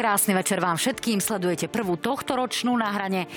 [0.00, 1.20] Krásny večer vám všetkým.
[1.20, 3.28] Sledujete prvú tohto ročnú na hrane.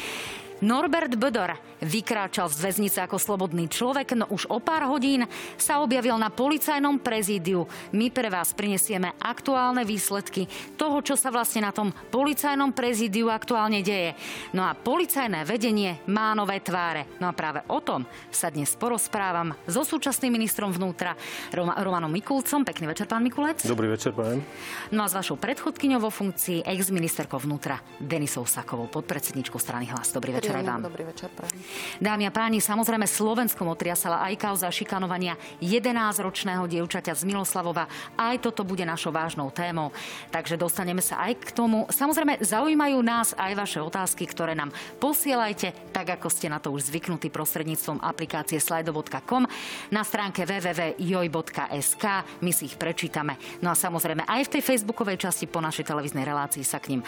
[0.63, 5.27] Norbert Bödor vykráčal z väznice ako slobodný človek, no už o pár hodín
[5.59, 7.67] sa objavil na policajnom prezídiu.
[7.91, 10.47] My pre vás prinesieme aktuálne výsledky
[10.79, 14.15] toho, čo sa vlastne na tom policajnom prezídiu aktuálne deje.
[14.55, 17.11] No a policajné vedenie má nové tváre.
[17.19, 21.19] No a práve o tom sa dnes porozprávam so súčasným ministrom vnútra
[21.51, 22.63] Roma, Romanom Mikulcom.
[22.63, 23.67] Pekný večer, pán Mikulec.
[23.67, 24.39] Dobrý večer, pán.
[24.95, 30.15] No a s vašou predchodkyňou vo funkcii ex-ministerkou vnútra Denisou Sakovou, podpredsedničkou strany Hlas.
[30.15, 30.85] Dobrý večer vám.
[30.85, 31.57] Dobrý večer, prajem.
[31.97, 37.89] Dámy a páni, samozrejme Slovenskom otriasala aj kauza šikanovania 11-ročného dievčaťa z Miloslavova.
[38.13, 39.89] Aj toto bude našou vážnou témou.
[40.29, 41.89] Takže dostaneme sa aj k tomu.
[41.89, 46.93] Samozrejme, zaujímajú nás aj vaše otázky, ktoré nám posielajte, tak ako ste na to už
[46.93, 49.47] zvyknutí prostredníctvom aplikácie slido.com
[49.89, 52.05] na stránke www.joj.sk.
[52.43, 53.39] My si ich prečítame.
[53.63, 57.01] No a samozrejme aj v tej facebookovej časti po našej televíznej relácii sa k ním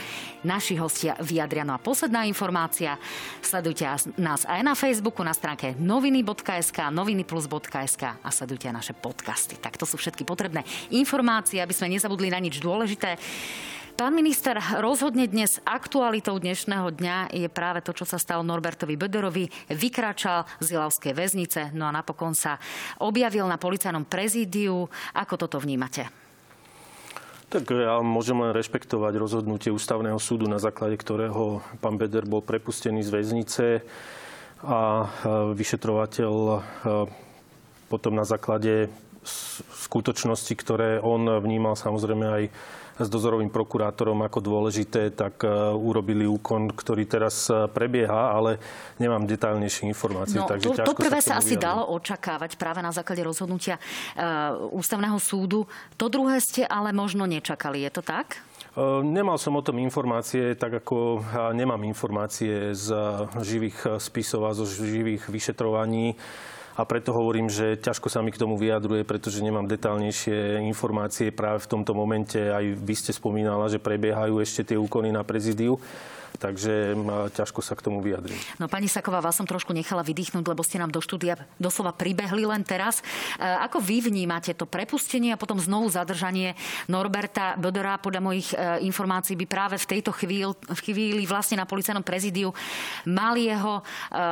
[0.48, 1.68] naši hostia vyjadria.
[1.68, 2.96] No a posledná informácia.
[3.44, 3.88] Sledujte
[4.20, 9.60] nás aj na Facebooku, na stránke noviny.sk, novinyplus.sk a sledujte aj naše podcasty.
[9.60, 13.20] Tak to sú všetky potrebné informácie, aby sme nezabudli na nič dôležité.
[13.96, 19.48] Pán minister, rozhodne dnes aktualitou dnešného dňa je práve to, čo sa stalo Norbertovi Böderovi.
[19.72, 22.60] Vykračal z Ilavskej väznice, no a napokon sa
[23.00, 24.92] objavil na policajnom prezídiu.
[25.16, 26.25] Ako toto vnímate?
[27.46, 33.06] Tak ja môžem len rešpektovať rozhodnutie ústavného súdu, na základe ktorého pán Beder bol prepustený
[33.06, 33.66] z väznice
[34.66, 35.06] a
[35.54, 36.34] vyšetrovateľ
[37.86, 38.90] potom na základe
[39.86, 42.44] skutočnosti, ktoré on vnímal samozrejme aj
[42.96, 48.58] s dozorovým prokurátorom ako dôležité, tak e, urobili úkon, ktorý teraz e, prebieha, ale
[48.98, 50.40] nemám detailnejšie informácie.
[50.40, 51.68] No, takže to, to prvé sa, sa asi vyjadriť.
[51.68, 55.68] dalo očakávať práve na základe rozhodnutia uh, ústavného súdu.
[56.00, 57.84] To druhé ste ale možno nečakali.
[57.84, 58.40] Je to tak?
[59.04, 61.24] Nemal som o tom informácie, tak ako
[61.56, 62.92] nemám informácie z
[63.40, 66.20] živých spisov a zo živých vyšetrovaní
[66.76, 71.64] a preto hovorím, že ťažko sa mi k tomu vyjadruje, pretože nemám detálnejšie informácie práve
[71.64, 72.36] v tomto momente.
[72.52, 75.80] Aj vy ste spomínala, že prebiehajú ešte tie úkony na prezidiu
[76.38, 76.96] takže
[77.36, 78.60] ťažko sa k tomu vyjadriť.
[78.62, 82.46] No pani Saková, vás som trošku nechala vydýchnuť, lebo ste nám do štúdia doslova pribehli
[82.46, 83.00] len teraz.
[83.00, 83.04] E,
[83.42, 86.54] ako vy vnímate to prepustenie a potom znovu zadržanie
[86.92, 87.98] Norberta Bödera?
[87.98, 92.54] Podľa mojich e, informácií by práve v tejto chvíli, v chvíli vlastne na policajnom prezidiu
[93.10, 93.84] mal jeho e,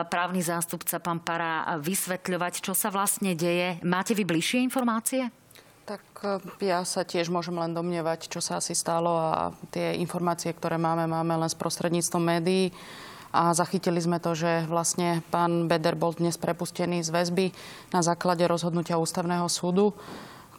[0.07, 3.79] právny zástupca pán Para vysvetľovať, čo sa vlastne deje.
[3.81, 5.42] Máte vy bližšie informácie?
[5.83, 10.55] Tak e, ja sa tiež môžem len domnievať, čo sa asi stalo a tie informácie,
[10.55, 12.71] ktoré máme, máme len s prostredníctvom médií.
[13.33, 17.45] A zachytili sme to, že vlastne pán Beder bol dnes prepustený z väzby
[17.91, 19.91] na základe rozhodnutia ústavného súdu,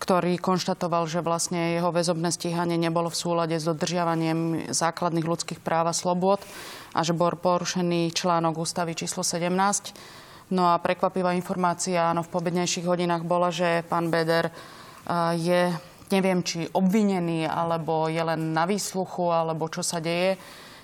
[0.02, 5.88] ktorý konštatoval, že vlastne jeho väzobné stíhanie nebolo v súlade s dodržiavaním základných ľudských práv
[5.88, 6.42] a slobôd
[6.92, 9.48] a že bol porušený článok ústavy číslo 17.
[10.52, 14.52] No a prekvapivá informácia áno, v pobednejších hodinách bola, že pán Beder
[15.36, 15.72] je,
[16.08, 20.36] neviem, či obvinený, alebo je len na výsluchu, alebo čo sa deje.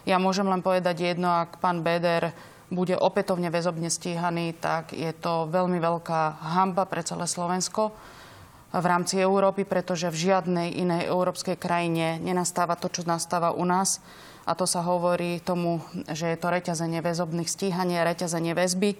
[0.08, 2.32] Ja môžem len povedať jedno, ak pán Beder
[2.70, 7.90] bude opätovne väzobne stíhaný, tak je to veľmi veľká hamba pre celé Slovensko
[8.70, 13.98] v rámci Európy, pretože v žiadnej inej európskej krajine nenastáva to, čo nastáva u nás.
[14.46, 18.94] A to sa hovorí tomu, že je to reťazenie väzobných stíhania, reťazenie väzby,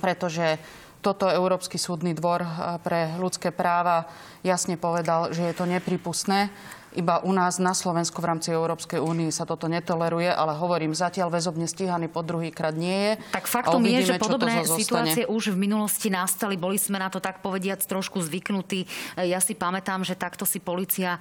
[0.00, 0.56] pretože
[1.02, 2.48] toto Európsky súdny dvor eh,
[2.80, 4.06] pre ľudské práva
[4.46, 6.48] jasne povedal, že je to nepripustné
[6.92, 11.32] iba u nás na Slovensku v rámci Európskej únie sa toto netoleruje, ale hovorím, zatiaľ
[11.32, 13.12] väzobne stíhaný po druhýkrát nie je.
[13.32, 16.60] Tak faktom uvidíme, je, že podobné situácie už v minulosti nastali.
[16.60, 18.84] Boli sme na to tak povediac trošku zvyknutí.
[19.24, 21.20] Ja si pamätám, že takto si policia e,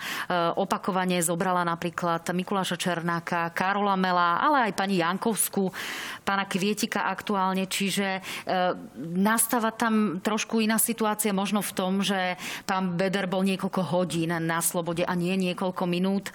[0.60, 5.72] opakovane zobrala napríklad Mikuláša Černáka, Karola Mela, ale aj pani Jankovskú,
[6.28, 7.64] pána Kvietika aktuálne.
[7.66, 8.22] Čiže e,
[9.00, 12.36] nastáva tam trošku iná situácia možno v tom, že
[12.68, 16.26] pán Beder bol niekoľko hodín na slobode a nie niekoľko niekoľko minút.
[16.26, 16.34] E,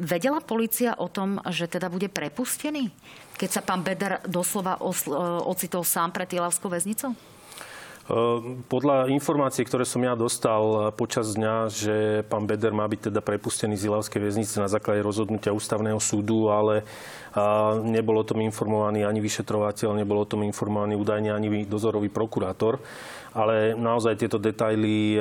[0.00, 2.88] vedela policia o tom, že teda bude prepustený?
[3.36, 5.12] Keď sa pán Beder doslova e,
[5.44, 7.12] ocitol sám pred Ilavskou väznicou?
[7.12, 7.16] E,
[8.64, 13.76] podľa informácií, ktoré som ja dostal počas dňa, že pán Beder má byť teda prepustený
[13.76, 16.88] z Ilavskej väznice na základe rozhodnutia ústavného súdu, ale
[17.84, 22.78] nebol o tom informovaný ani vyšetrovateľ, nebol o tom informovaný údajne ani dozorový prokurátor.
[23.34, 25.18] Ale naozaj tieto detaily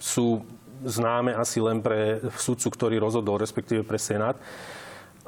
[0.00, 0.40] sú
[0.84, 4.38] známe asi len pre sudcu, ktorý rozhodol, respektíve pre Senát.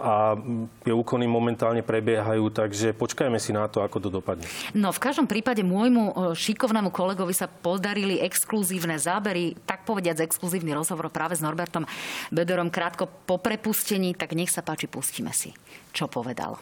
[0.00, 0.32] a
[0.80, 4.48] tie úkony momentálne prebiehajú, takže počkajme si na to, ako to dopadne.
[4.72, 11.12] No v každom prípade môjmu šikovnému kolegovi sa podarili exkluzívne zábery, tak povediať exkluzívny rozhovor
[11.12, 11.84] práve s Norbertom
[12.32, 15.52] Bederom krátko po prepustení, tak nech sa páči, pustíme si,
[15.92, 16.56] čo povedal.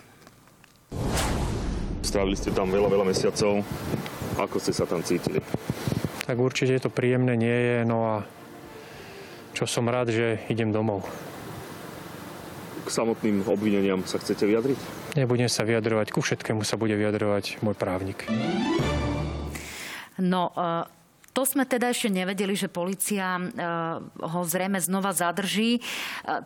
[2.02, 3.62] Strávili ste tam veľa, veľa mesiacov.
[4.38, 5.38] Ako ste sa tam cítili?
[6.26, 8.14] Tak určite to príjemné nie je, no a
[9.56, 11.06] čo som rád, že idem domov
[12.88, 14.78] k samotným obvineniam sa chcete vyjadriť?
[15.20, 18.24] Nebudem sa vyjadrovať, ku všetkému sa bude vyjadrovať môj právnik.
[20.16, 20.88] No, e,
[21.36, 23.42] to sme teda ešte nevedeli, že policia e,
[24.24, 25.78] ho zrejme znova zadrží.
[25.78, 25.80] E,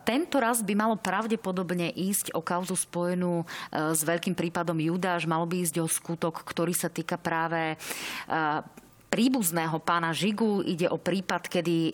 [0.03, 5.23] tento raz by malo pravdepodobne ísť o kauzu spojenú s veľkým prípadom Judáš.
[5.23, 7.79] Malo by ísť o skutok, ktorý sa týka práve
[9.13, 10.65] príbuzného pána Žigu.
[10.65, 11.93] Ide o prípad, kedy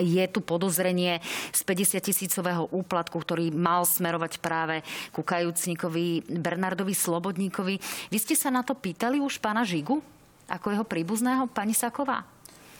[0.00, 1.20] je tu podozrenie
[1.52, 4.80] z 50 tisícového úplatku, ktorý mal smerovať práve
[5.12, 7.76] ku kajúcnikovi Bernardovi Slobodníkovi.
[8.08, 10.00] Vy ste sa na to pýtali už pána Žigu?
[10.48, 12.24] Ako jeho príbuzného, pani Saková?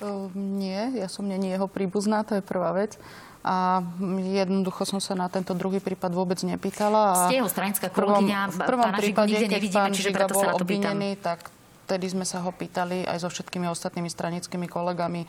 [0.00, 2.96] Uh, nie, ja som není jeho príbuzná, to je prvá vec.
[3.44, 3.84] A
[4.24, 7.12] jednoducho som sa na tento druhý prípad vôbec nepýtala.
[7.12, 10.54] A Ste jeho stranická kolegyňa, v prvom pána prípade, nikde nevidíme, čiže preto sa na
[10.56, 10.96] to pýtam.
[11.20, 11.57] tak
[11.88, 15.24] vtedy sme sa ho pýtali aj so všetkými ostatnými stranickými kolegami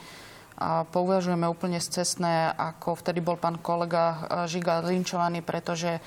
[0.59, 6.03] a pouvažujeme úplne cestné, ako vtedy bol pán kolega e, Žiga linčovaný, pretože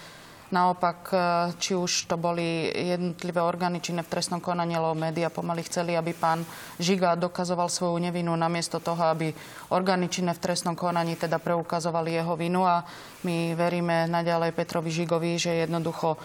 [0.52, 1.16] naopak, e,
[1.56, 6.12] či už to boli jednotlivé orgány činné v trestnom konaní, alebo médiá pomaly chceli, aby
[6.12, 6.44] pán
[6.76, 9.32] Žiga dokazoval svoju nevinu namiesto toho, aby
[9.72, 12.68] orgány činné v trestnom konaní teda preukazovali jeho vinu.
[12.68, 12.84] A
[13.24, 16.20] my veríme naďalej Petrovi Žigovi, že jednoducho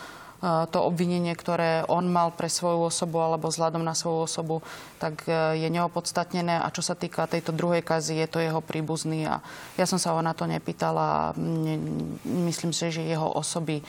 [0.45, 4.55] to obvinenie, ktoré on mal pre svoju osobu alebo vzhľadom na svoju osobu,
[5.01, 6.61] tak e, je neopodstatnené.
[6.61, 9.25] A čo sa týka tejto druhej kazy, je to jeho príbuzný.
[9.25, 9.41] A
[9.81, 11.33] ja som sa ho na to nepýtala.
[12.21, 13.83] Myslím si, že jeho osoby e,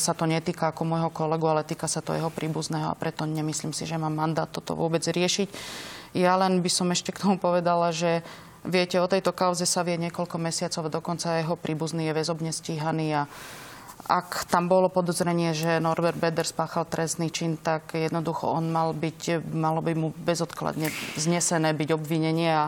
[0.00, 3.76] sa to netýka ako môjho kolegu, ale týka sa to jeho príbuzného a preto nemyslím
[3.76, 5.52] si, že mám mandát toto vôbec riešiť.
[6.16, 8.24] Ja len by som ešte k tomu povedala, že
[8.64, 13.22] viete, o tejto kauze sa vie niekoľko mesiacov, dokonca jeho príbuzný je väzobne stíhaný a
[14.06, 19.46] ak tam bolo podozrenie, že Norbert Beder spáchal trestný čin, tak jednoducho on mal byť,
[19.54, 22.64] malo by mu bezodkladne znesené byť obvinenie a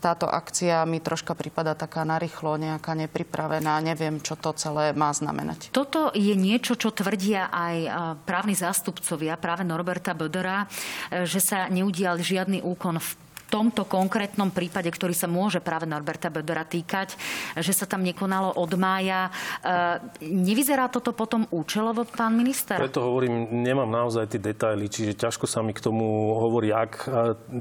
[0.00, 3.84] táto akcia mi troška prípada taká narýchlo, nejaká nepripravená.
[3.84, 5.68] Neviem, čo to celé má znamenať.
[5.76, 7.76] Toto je niečo, čo tvrdia aj
[8.24, 10.64] právni zástupcovia práve Norberta Bödera,
[11.12, 13.08] e, že sa neudial žiadny úkon v
[13.50, 17.18] tomto konkrétnom prípade, ktorý sa môže práve Norberta Bödera týkať,
[17.58, 19.28] že sa tam nekonalo od mája.
[19.60, 22.78] E, nevyzerá toto potom účelovo, pán minister?
[22.78, 27.08] Preto hovorím, nemám naozaj tie detaily, čiže ťažko sa mi k tomu hovorí, ak e,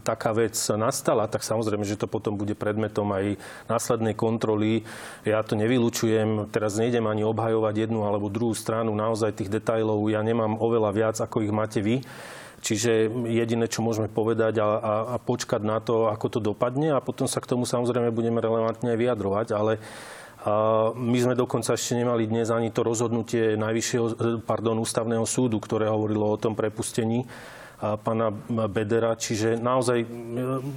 [0.06, 4.86] taká vec nastala, tak samozrejme, že to potom bude predmetom aj následnej kontroly.
[5.26, 10.22] Ja to nevylučujem, teraz nejdem ani obhajovať jednu alebo druhú stranu, naozaj tých detailov ja
[10.22, 12.06] nemám oveľa viac, ako ich máte vy.
[12.60, 17.00] Čiže jediné, čo môžeme povedať a, a, a počkať na to, ako to dopadne a
[17.00, 19.80] potom sa k tomu samozrejme budeme relevantne vyjadrovať, ale
[20.40, 25.92] a my sme dokonca ešte nemali dnes ani to rozhodnutie Najvyššieho, pardon, ústavného súdu, ktoré
[25.92, 27.28] hovorilo o tom prepustení
[27.80, 28.28] pána
[28.68, 29.16] Bedera.
[29.16, 30.08] Čiže naozaj e,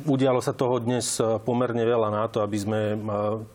[0.07, 2.97] udialo sa toho dnes e, pomerne veľa na to, aby sme e,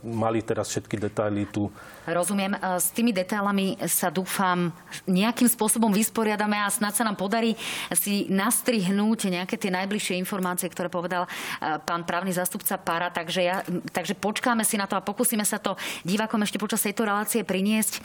[0.03, 1.71] mali teraz všetky detaily tu.
[2.07, 2.55] Rozumiem.
[2.79, 4.71] S tými detailami sa dúfam
[5.07, 7.51] nejakým spôsobom vysporiadame a snad sa nám podarí
[7.91, 11.27] si nastrihnúť nejaké tie najbližšie informácie, ktoré povedal
[11.59, 13.11] pán právny zástupca Para.
[13.11, 13.59] Takže, ja,
[13.91, 15.75] takže počkáme si na to a pokúsime sa to
[16.07, 17.99] divákom ešte počas tejto relácie priniesť.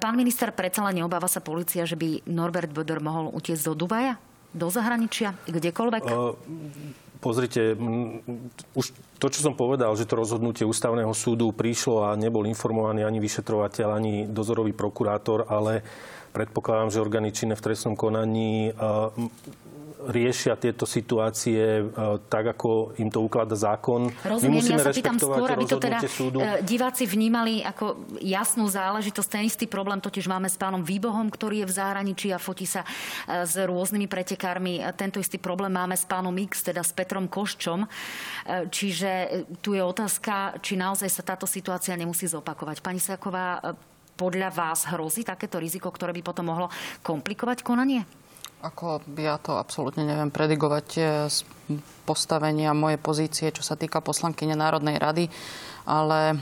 [0.00, 4.16] Pán minister, predsa len neobáva sa policia, že by Norbert Böder mohol utiecť do Dubaja?
[4.54, 6.02] Do zahraničia, kdekoľvek?
[6.06, 6.38] Uh,
[7.18, 7.74] pozrite,
[8.78, 8.86] už
[9.18, 13.88] to, čo som povedal, že to rozhodnutie ústavného súdu prišlo a nebol informovaný ani vyšetrovateľ,
[13.90, 15.82] ani dozorový prokurátor, ale
[16.30, 18.70] predpokladám, že orgány činné v trestnom konaní
[20.08, 21.82] riešia tieto situácie e,
[22.28, 24.12] tak, ako im to ukladá zákon.
[24.24, 26.38] Rozumiem, My musíme ja sa pýtam skôr, aby to teda súdu.
[26.40, 29.28] E, diváci vnímali ako jasnú záležitosť.
[29.28, 32.84] Ten istý problém totiž máme s pánom Výbohom, ktorý je v zahraničí a fotí sa
[32.84, 34.80] e, s rôznymi pretekármi.
[34.98, 37.86] Tento istý problém máme s pánom X, teda s Petrom Koščom.
[38.68, 42.84] Čiže tu je otázka, či naozaj sa táto situácia nemusí zopakovať.
[42.84, 43.60] Pani Saková,
[44.14, 46.70] podľa vás hrozí takéto riziko, ktoré by potom mohlo
[47.02, 48.06] komplikovať konanie?
[48.64, 50.86] Ako ja to absolútne neviem predigovať
[51.28, 51.44] z
[52.08, 55.28] postavenia mojej pozície, čo sa týka poslankyne Národnej rady,
[55.84, 56.40] ale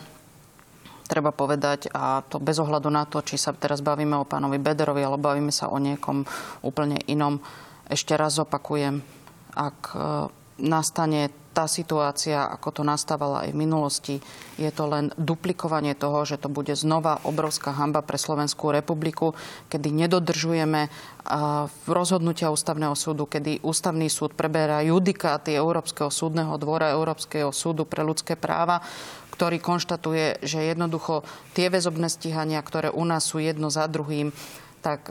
[1.11, 5.03] treba povedať, a to bez ohľadu na to, či sa teraz bavíme o pánovi Bederovi,
[5.03, 6.23] alebo bavíme sa o niekom
[6.63, 7.43] úplne inom,
[7.91, 9.03] ešte raz opakujem,
[9.53, 9.99] ak e,
[10.61, 14.17] nastane tá situácia, ako to nastávala aj v minulosti,
[14.57, 19.37] je to len duplikovanie toho, že to bude znova obrovská hamba pre Slovenskú republiku,
[19.69, 20.89] kedy nedodržujeme
[21.85, 28.33] rozhodnutia Ústavného súdu, kedy Ústavný súd preberá judikáty Európskeho súdneho dvora, Európskeho súdu pre ľudské
[28.33, 28.81] práva,
[29.37, 31.21] ktorý konštatuje, že jednoducho
[31.53, 34.33] tie väzobné stíhania, ktoré u nás sú jedno za druhým,
[34.81, 35.05] tak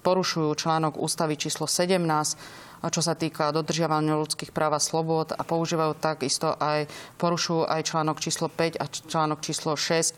[0.00, 5.94] porušujú článok ústavy číslo 17 čo sa týka dodržiavania ľudských práv a slobod a používajú
[6.00, 10.14] takisto aj, porušujú aj článok číslo 5 a článok číslo 6 e,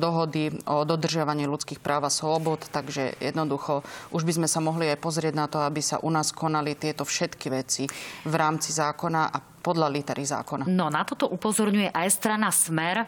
[0.00, 2.64] dohody o dodržiavaní ľudských práv a slobod.
[2.72, 6.32] Takže jednoducho už by sme sa mohli aj pozrieť na to, aby sa u nás
[6.32, 7.84] konali tieto všetky veci
[8.24, 10.64] v rámci zákona a podľa litery zákona.
[10.66, 13.04] No na toto upozorňuje aj strana Smer.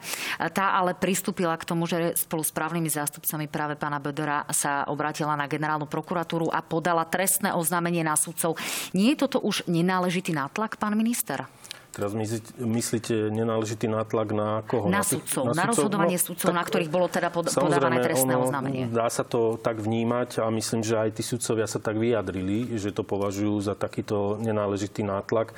[0.52, 5.34] Tá ale pristúpila k tomu, že spolu s právnymi zástupcami práve pána Bedora sa obrátila
[5.34, 8.60] na generálnu prokuratúru a podala trestné oznámenie na sudcov.
[8.92, 11.48] Nie je toto už nenáležitý nátlak, pán minister?
[11.92, 12.16] Teraz
[12.56, 14.88] myslíte nenáležitý nátlak na koho?
[14.88, 18.00] Na, na sudcov, na, na rozhodovanie no, sudcov, tak, na ktorých bolo teda pod, podávané
[18.00, 18.88] trestné ono, oznámenie.
[18.88, 22.96] Dá sa to tak vnímať a myslím, že aj tí sudcovia sa tak vyjadrili, že
[22.96, 25.52] to považujú za takýto nenáležitý nátlak.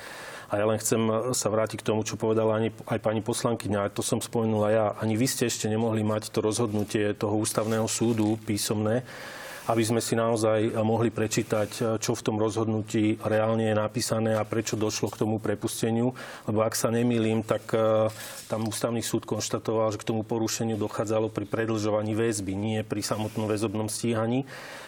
[0.49, 1.01] A ja len chcem
[1.33, 4.85] sa vrátiť k tomu, čo povedala ani, aj pani poslankyňa, to som spomenula ja.
[5.01, 9.01] Ani vy ste ešte nemohli mať to rozhodnutie toho ústavného súdu písomné
[9.65, 14.77] aby sme si naozaj mohli prečítať, čo v tom rozhodnutí reálne je napísané a prečo
[14.77, 16.13] došlo k tomu prepusteniu.
[16.45, 18.09] Lebo ak sa nemýlim, tak e,
[18.45, 23.49] tam ústavný súd konštatoval, že k tomu porušeniu dochádzalo pri predlžovaní väzby, nie pri samotnom
[23.49, 24.45] väzobnom stíhaní.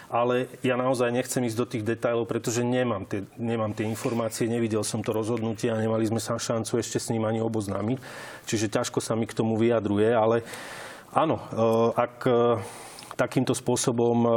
[0.08, 4.80] Ale ja naozaj nechcem ísť do tých detajlov, pretože nemám tie, nemám tie informácie, nevidel
[4.86, 7.98] som to rozhodnutie a nemali sme sa šancu ešte s ním ani oboznámiť.
[8.46, 10.46] Čiže ťažko sa mi k tomu vyjadruje, ale
[11.12, 11.44] áno, e,
[11.98, 12.16] ak
[13.18, 14.30] takýmto spôsobom e,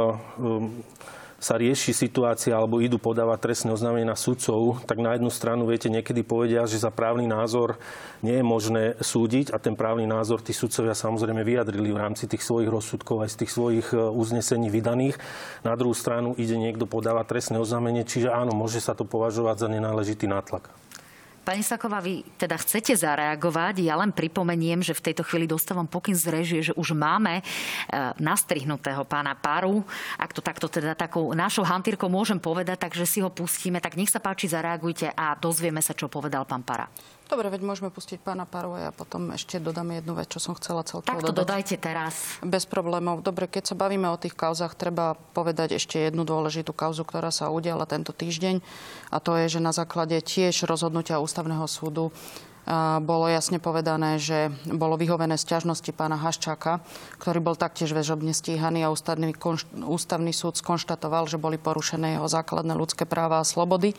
[1.42, 5.90] sa rieši situácia alebo idú podávať trestné oznámenie na sudcov, tak na jednu stranu, viete,
[5.90, 7.82] niekedy povedia, že za právny názor
[8.22, 12.46] nie je možné súdiť a ten právny názor tí sudcovia samozrejme vyjadrili v rámci tých
[12.46, 15.18] svojich rozsudkov aj z tých svojich e, uznesení vydaných.
[15.66, 19.68] Na druhú stranu ide niekto podávať trestné oznámenie, čiže áno, môže sa to považovať za
[19.70, 20.81] nenáležitý nátlak.
[21.42, 23.82] Pani Saková, vy teda chcete zareagovať.
[23.82, 27.42] Ja len pripomeniem, že v tejto chvíli dostávam pokyn z režie, že už máme e,
[28.22, 29.82] nastrihnutého pána Paru.
[30.22, 33.82] Ak to takto teda takou našou hantírkou môžem povedať, takže si ho pustíme.
[33.82, 36.86] Tak nech sa páči, zareagujte a dozvieme sa, čo povedal pán Para.
[37.32, 40.84] Dobre, veď môžeme pustiť pána Parova a potom ešte dodám jednu vec, čo som chcela
[40.84, 41.40] celkovo Tak to dodať.
[41.40, 42.36] dodajte teraz.
[42.44, 43.24] Bez problémov.
[43.24, 47.48] Dobre, keď sa bavíme o tých kauzach, treba povedať ešte jednu dôležitú kauzu, ktorá sa
[47.48, 48.60] udiala tento týždeň.
[49.08, 52.12] A to je, že na základe tiež rozhodnutia Ústavného súdu
[53.00, 56.84] bolo jasne povedané, že bolo vyhovené sťažnosti pána Haščáka,
[57.16, 59.32] ktorý bol taktiež väžobne stíhaný a ústavný,
[59.88, 63.96] ústavný súd skonštatoval, že boli porušené jeho základné ľudské práva a slobody.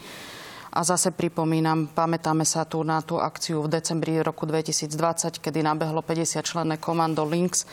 [0.74, 6.02] A zase pripomínam, pamätáme sa tu na tú akciu v decembri roku 2020, kedy nabehlo
[6.02, 7.70] 50 členné komando Lynx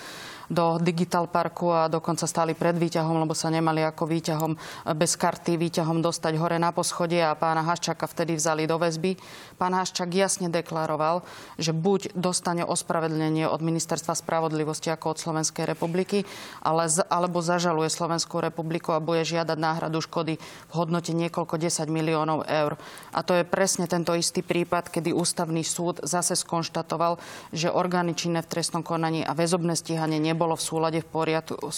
[0.51, 4.53] do Digital Parku a dokonca stáli pred výťahom, lebo sa nemali ako výťahom
[4.99, 9.15] bez karty výťahom dostať hore na poschodie a pána Haščaka vtedy vzali do väzby.
[9.55, 11.23] Pán Haščak jasne deklaroval,
[11.55, 16.27] že buď dostane ospravedlnenie od Ministerstva spravodlivosti ako od Slovenskej republiky,
[16.67, 22.43] ale, alebo zažaluje Slovenskú republiku a bude žiadať náhradu škody v hodnote niekoľko 10 miliónov
[22.51, 22.75] eur.
[23.15, 27.23] A to je presne tento istý prípad, kedy ústavný súd zase skonštatoval,
[27.55, 31.69] že orgány činné v trestnom konaní a väzobné stíhanie nebudú nebolo v súlade, v poriadku,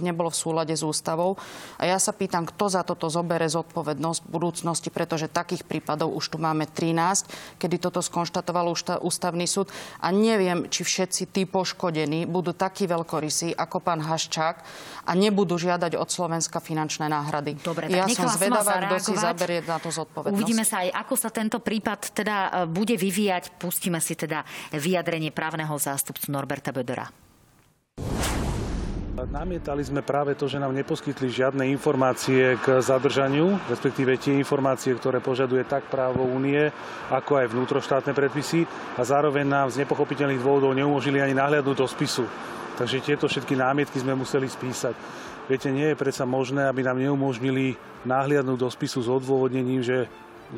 [0.00, 1.36] nebolo v súlade s ústavou.
[1.76, 6.32] A ja sa pýtam, kto za toto zobere zodpovednosť v budúcnosti, pretože takých prípadov už
[6.32, 8.72] tu máme 13, kedy toto skonštatoval
[9.04, 9.68] ústavný súd.
[10.00, 14.56] A neviem, či všetci tí poškodení budú takí veľkorysí ako pán Haščák
[15.04, 17.60] a nebudú žiadať od Slovenska finančné náhrady.
[17.60, 20.32] Dobre, ja som zvedavá, kto si zaberie na to zodpovednosť.
[20.32, 23.60] Uvidíme sa aj, ako sa tento prípad teda e, bude vyvíjať.
[23.60, 27.27] Pustíme si teda vyjadrenie právneho zástupcu Norberta Bödera.
[29.28, 35.20] Namietali sme práve to, že nám neposkytli žiadne informácie k zadržaniu, respektíve tie informácie, ktoré
[35.20, 36.70] požaduje tak právo únie,
[37.12, 38.64] ako aj vnútroštátne predpisy
[38.96, 42.24] a zároveň nám z nepochopiteľných dôvodov neumožnili ani nahliadnúť do spisu.
[42.80, 44.94] Takže tieto všetky námietky sme museli spísať.
[45.44, 47.76] Viete, nie je predsa možné, aby nám neumožnili
[48.08, 50.08] nahliadnúť do spisu s odôvodnením, že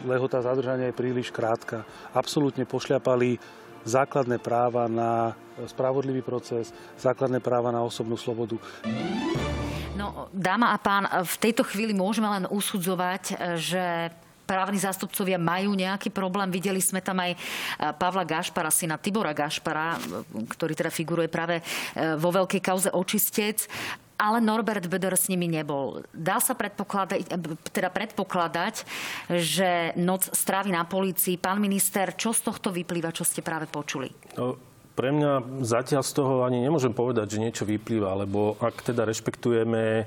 [0.06, 1.82] lehota zadržania je príliš krátka.
[2.14, 5.36] Absolútne pošľapali základné práva na
[5.68, 8.56] spravodlivý proces, základné práva na osobnú slobodu.
[9.96, 14.08] No, dáma a pán, v tejto chvíli môžeme len usudzovať, že
[14.48, 16.50] právni zástupcovia majú nejaký problém.
[16.50, 17.38] Videli sme tam aj
[18.00, 19.94] Pavla Gašpara, syna Tibora Gašpara,
[20.50, 21.62] ktorý teda figuruje práve
[22.18, 23.70] vo veľkej kauze očistec.
[24.20, 26.04] Ale Norbert Böder s nimi nebol.
[26.12, 27.32] Dá sa predpokladať,
[27.72, 28.84] teda predpokladať,
[29.32, 31.40] že noc strávi na polícii.
[31.40, 34.12] Pán minister, čo z tohto vyplýva, čo ste práve počuli?
[34.36, 34.60] No,
[34.92, 40.04] pre mňa zatiaľ z toho ani nemôžem povedať, že niečo vyplýva, lebo ak teda rešpektujeme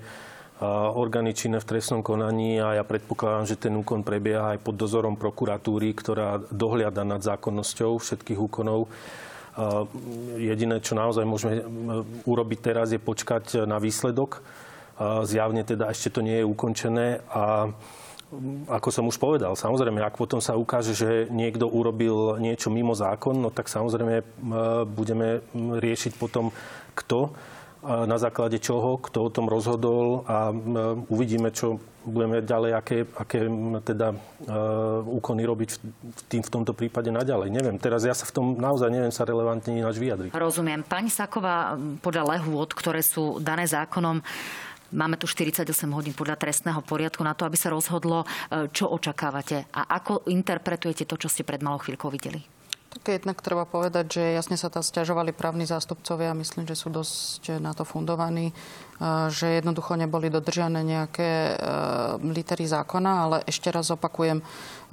[0.93, 5.17] orgány činné v trestnom konaní a ja predpokladám, že ten úkon prebieha aj pod dozorom
[5.17, 8.87] prokuratúry, ktorá dohliada nad zákonnosťou všetkých úkonov.
[10.37, 11.63] Jediné, čo naozaj môžeme e,
[12.25, 14.41] urobiť teraz, je počkať na výsledok.
[15.25, 17.73] Zjavne teda ešte to nie je ukončené a
[18.69, 23.37] ako som už povedal, samozrejme, ak potom sa ukáže, že niekto urobil niečo mimo zákon,
[23.37, 24.25] no tak samozrejme
[24.89, 26.49] budeme riešiť potom,
[26.97, 27.33] kto
[27.83, 30.55] na základe čoho, kto o tom rozhodol a
[31.11, 33.47] uvidíme, čo budeme ďalej, aké, aké
[33.83, 37.47] teda uh, úkony robiť v, tým, v tomto prípade naďalej.
[37.47, 40.35] Neviem, teraz ja sa v tom naozaj neviem sa relevantne ináč vyjadriť.
[40.35, 40.83] Rozumiem.
[40.83, 44.23] Pani Saková, podľa lehôd, ktoré sú dané zákonom,
[44.93, 48.29] Máme tu 48 hodín podľa trestného poriadku na to, aby sa rozhodlo,
[48.69, 52.45] čo očakávate a ako interpretujete to, čo ste pred malou chvíľkou videli.
[52.93, 57.57] Tak jednak treba povedať, že jasne sa tam stiažovali právni zástupcovia, myslím, že sú dosť
[57.57, 58.53] na to fundovaní,
[59.27, 61.59] že jednoducho neboli dodržané nejaké
[62.23, 64.39] litery zákona, ale ešte raz opakujem,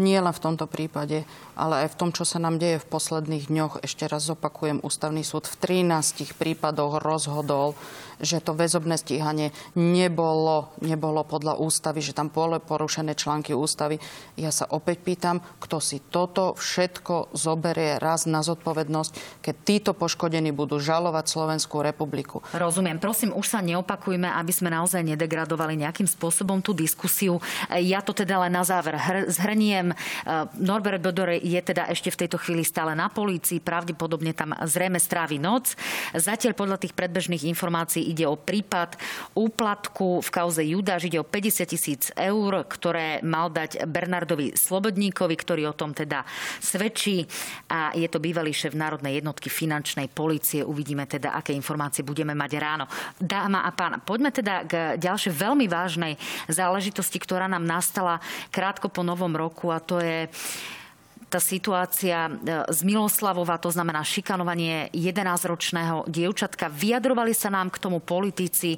[0.00, 3.52] nie len v tomto prípade, ale aj v tom, čo sa nám deje v posledných
[3.52, 3.84] dňoch.
[3.84, 7.76] Ešte raz zopakujem, ústavný súd v 13 prípadoch rozhodol,
[8.16, 14.00] že to väzobné stíhanie nebolo, nebolo podľa ústavy, že tam boli porušené články ústavy.
[14.40, 20.52] Ja sa opäť pýtam, kto si toto všetko zoberie raz na zodpovednosť, keď títo poškodení
[20.52, 22.40] budú žalovať Slovenskú republiku.
[22.56, 22.96] Rozumiem.
[22.96, 23.60] Prosím, už sa
[24.00, 27.36] neopakujme, aby sme naozaj nedegradovali nejakým spôsobom tú diskusiu.
[27.68, 28.96] Ja to teda len na záver
[29.28, 29.92] zhrniem.
[29.92, 34.96] Eh, Norbert Bodor je teda ešte v tejto chvíli stále na polícii, pravdepodobne tam zrejme
[34.96, 35.76] strávi noc.
[36.16, 38.96] Zatiaľ podľa tých predbežných informácií ide o prípad
[39.36, 45.68] úplatku v kauze Judáš, ide o 50 tisíc eur, ktoré mal dať Bernardovi Slobodníkovi, ktorý
[45.68, 46.24] o tom teda
[46.64, 47.28] svedčí
[47.68, 50.64] a je to bývalý šéf Národnej jednotky finančnej policie.
[50.64, 52.84] Uvidíme teda, aké informácie budeme mať ráno.
[53.18, 56.20] Dáma a pán, poďme teda k ďalšej veľmi vážnej
[56.52, 58.20] záležitosti, ktorá nám nastala
[58.52, 60.28] krátko po novom roku a to je
[61.30, 62.30] tá situácia e,
[62.68, 66.66] z Miloslavova, to znamená šikanovanie 11-ročného dievčatka.
[66.66, 68.76] Vyjadrovali sa nám k tomu politici,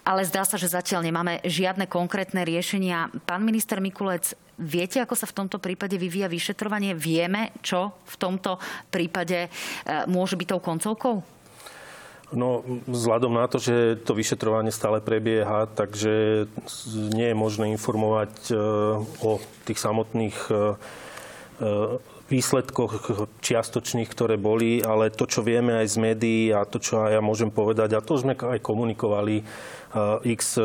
[0.00, 3.12] ale zdá sa, že zatiaľ nemáme žiadne konkrétne riešenia.
[3.28, 6.96] Pán minister Mikulec, viete, ako sa v tomto prípade vyvíja vyšetrovanie?
[6.96, 8.56] Vieme, čo v tomto
[8.88, 9.48] prípade e,
[10.08, 11.41] môže byť tou koncovkou?
[12.32, 16.44] No, vzhľadom na to, že to vyšetrovanie stále prebieha, takže
[17.12, 18.54] nie je možné informovať e,
[19.20, 19.36] o
[19.68, 20.62] tých samotných e, e,
[22.32, 27.20] výsledkoch čiastočných, ktoré boli, ale to, čo vieme aj z médií a to, čo aj
[27.20, 29.44] ja môžem povedať, a to sme aj komunikovali
[30.24, 30.56] x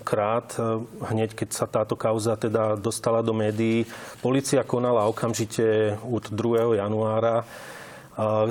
[0.00, 0.56] krát,
[1.04, 3.84] hneď keď sa táto kauza teda dostala do médií.
[4.24, 6.80] Polícia konala okamžite od 2.
[6.80, 7.44] januára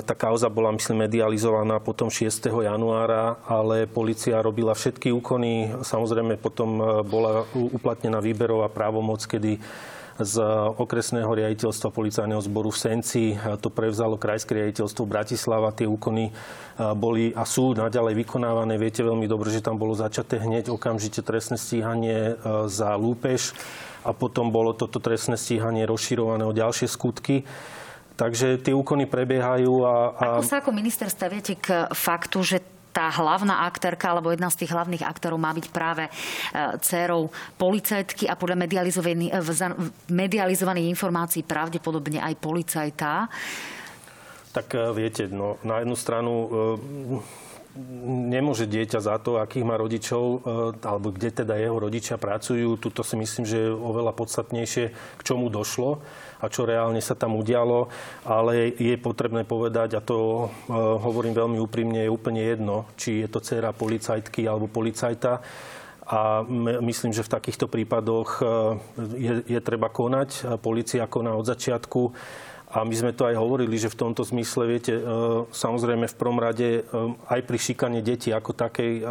[0.02, 2.48] tá kauza bola, myslím, medializovaná potom 6.
[2.48, 5.76] januára, ale policia robila všetky úkony.
[5.84, 9.60] Samozrejme, potom e, bola uplatnená výberová právomoc, kedy
[10.20, 10.36] z
[10.76, 13.24] okresného riaditeľstva policajného zboru v Senci.
[13.32, 15.76] E, to prevzalo krajské riaditeľstvo Bratislava.
[15.76, 16.32] Tie úkony e,
[16.96, 18.80] boli a sú naďalej vykonávané.
[18.80, 23.52] Viete veľmi dobre, že tam bolo začaté hneď okamžite trestné stíhanie za lúpež
[24.00, 27.44] a potom bolo toto trestné stíhanie rozširované o ďalšie skutky.
[28.20, 29.72] Takže tie úkony prebiehajú.
[29.88, 30.24] A, a...
[30.36, 34.74] Ako sa ako minister staviete k faktu, že tá hlavná aktérka alebo jedna z tých
[34.74, 36.12] hlavných aktérov má byť práve e,
[36.82, 38.66] dcerou policajtky a podľa
[40.10, 43.30] medializovaných, e, informácií pravdepodobne aj policajta.
[44.50, 46.32] Tak e, viete, no, na jednu stranu
[48.26, 50.42] nemôže dieťa za to, akých má rodičov,
[50.82, 52.74] alebo kde teda jeho rodičia pracujú.
[52.82, 56.02] Tuto si myslím, že je oveľa podstatnejšie, k čomu došlo
[56.40, 57.92] a čo reálne sa tam udialo,
[58.24, 63.28] ale je potrebné povedať, a to e, hovorím veľmi úprimne, je úplne jedno, či je
[63.28, 65.44] to dcera policajtky alebo policajta.
[66.10, 66.42] A
[66.82, 68.44] myslím, že v takýchto prípadoch e,
[69.14, 70.58] je, je treba konať.
[70.58, 72.10] Polícia koná od začiatku
[72.70, 75.02] a my sme to aj hovorili, že v tomto zmysle, viete, e,
[75.50, 76.82] samozrejme v prvom rade e,
[77.26, 79.02] aj pri šikane detí ako takej e,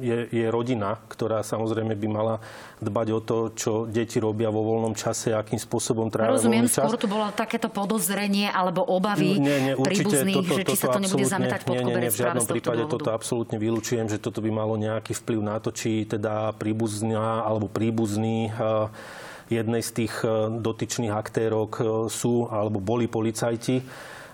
[0.00, 2.40] je, je rodina, ktorá samozrejme by mala
[2.80, 6.88] dbať o to, čo deti robia vo voľnom čase, akým spôsobom trávia Rozumiem, voľný čas.
[6.88, 11.04] skôr tu bolo takéto podozrenie alebo obavy nie, nie, príbuzných, toto, že či sa to
[11.04, 14.48] nebude zametať pod nie, nie, nie, v žiadnom prípade toto absolútne vylúčujem, že toto by
[14.48, 18.48] malo nejaký vplyv na to, či teda príbuzná alebo príbuzný
[19.50, 23.82] jednej z tých e, dotyčných aktérok e, sú alebo boli policajti.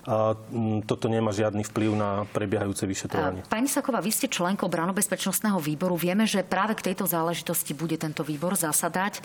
[0.06, 0.38] a
[0.86, 3.42] toto nemá žiadny vplyv na prebiehajúce vyšetrovanie.
[3.50, 5.98] Pani Saková, vy ste členkou Branobezpečnostného výboru.
[5.98, 9.18] Vieme, že práve k tejto záležitosti bude tento výbor zasadať.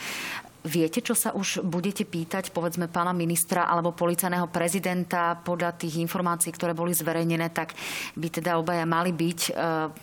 [0.65, 6.49] Viete, čo sa už budete pýtať, povedzme, pána ministra alebo policajného prezidenta podľa tých informácií,
[6.53, 7.77] ktoré boli zverejnené, tak
[8.17, 9.51] by teda obaja mali byť e,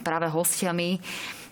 [0.02, 0.98] práve hostiami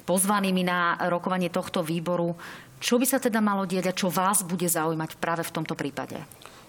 [0.06, 2.38] pozvanými na rokovanie tohto výboru.
[2.76, 6.20] Čo by sa teda malo diať a čo vás bude zaujímať práve v tomto prípade?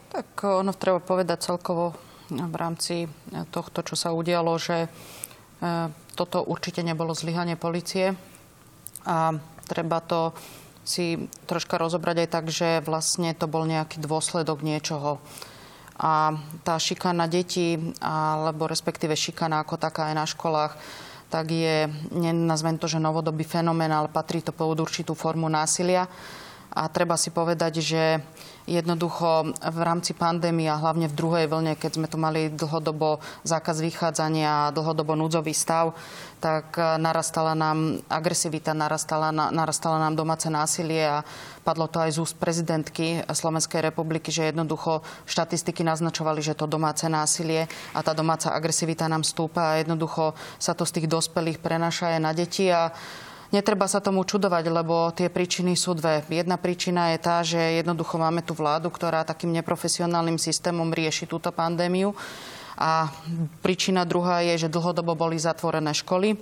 [0.07, 1.91] Tak ono treba povedať celkovo
[2.31, 3.07] v rámci
[3.51, 4.87] tohto, čo sa udialo, že
[6.15, 8.15] toto určite nebolo zlyhanie policie
[9.03, 9.35] a
[9.67, 10.31] treba to
[10.87, 15.19] si troška rozobrať aj tak, že vlastne to bol nejaký dôsledok niečoho.
[15.99, 16.31] A
[16.63, 20.77] tá šikana detí, alebo respektíve šikana ako taká aj na školách,
[21.27, 26.07] tak je, nenazvem to, že novodobý fenomén, ale patrí to pod určitú formu násilia.
[26.77, 28.21] A treba si povedať, že
[28.67, 33.79] jednoducho v rámci pandémie a hlavne v druhej vlne, keď sme tu mali dlhodobo zákaz
[33.79, 35.95] vychádzania a dlhodobo núdzový stav,
[36.43, 41.23] tak e, narastala nám agresivita, narastala, narastala nám domáce násilie a
[41.63, 47.07] padlo to aj z úst prezidentky Slovenskej republiky, že jednoducho štatistiky naznačovali, že to domáce
[47.07, 52.19] násilie a tá domáca agresivita nám stúpa a jednoducho sa to z tých dospelých prenaša
[52.19, 52.91] aj na deti a
[53.47, 56.19] Netreba sa tomu čudovať, lebo tie príčiny sú dve.
[56.27, 61.47] Jedna príčina je tá, že jednoducho máme tú vládu, ktorá takým neprofesionálnym systémom rieši túto
[61.55, 62.11] pandémiu.
[62.77, 63.09] A
[63.63, 66.37] príčina druhá je, že dlhodobo boli zatvorené školy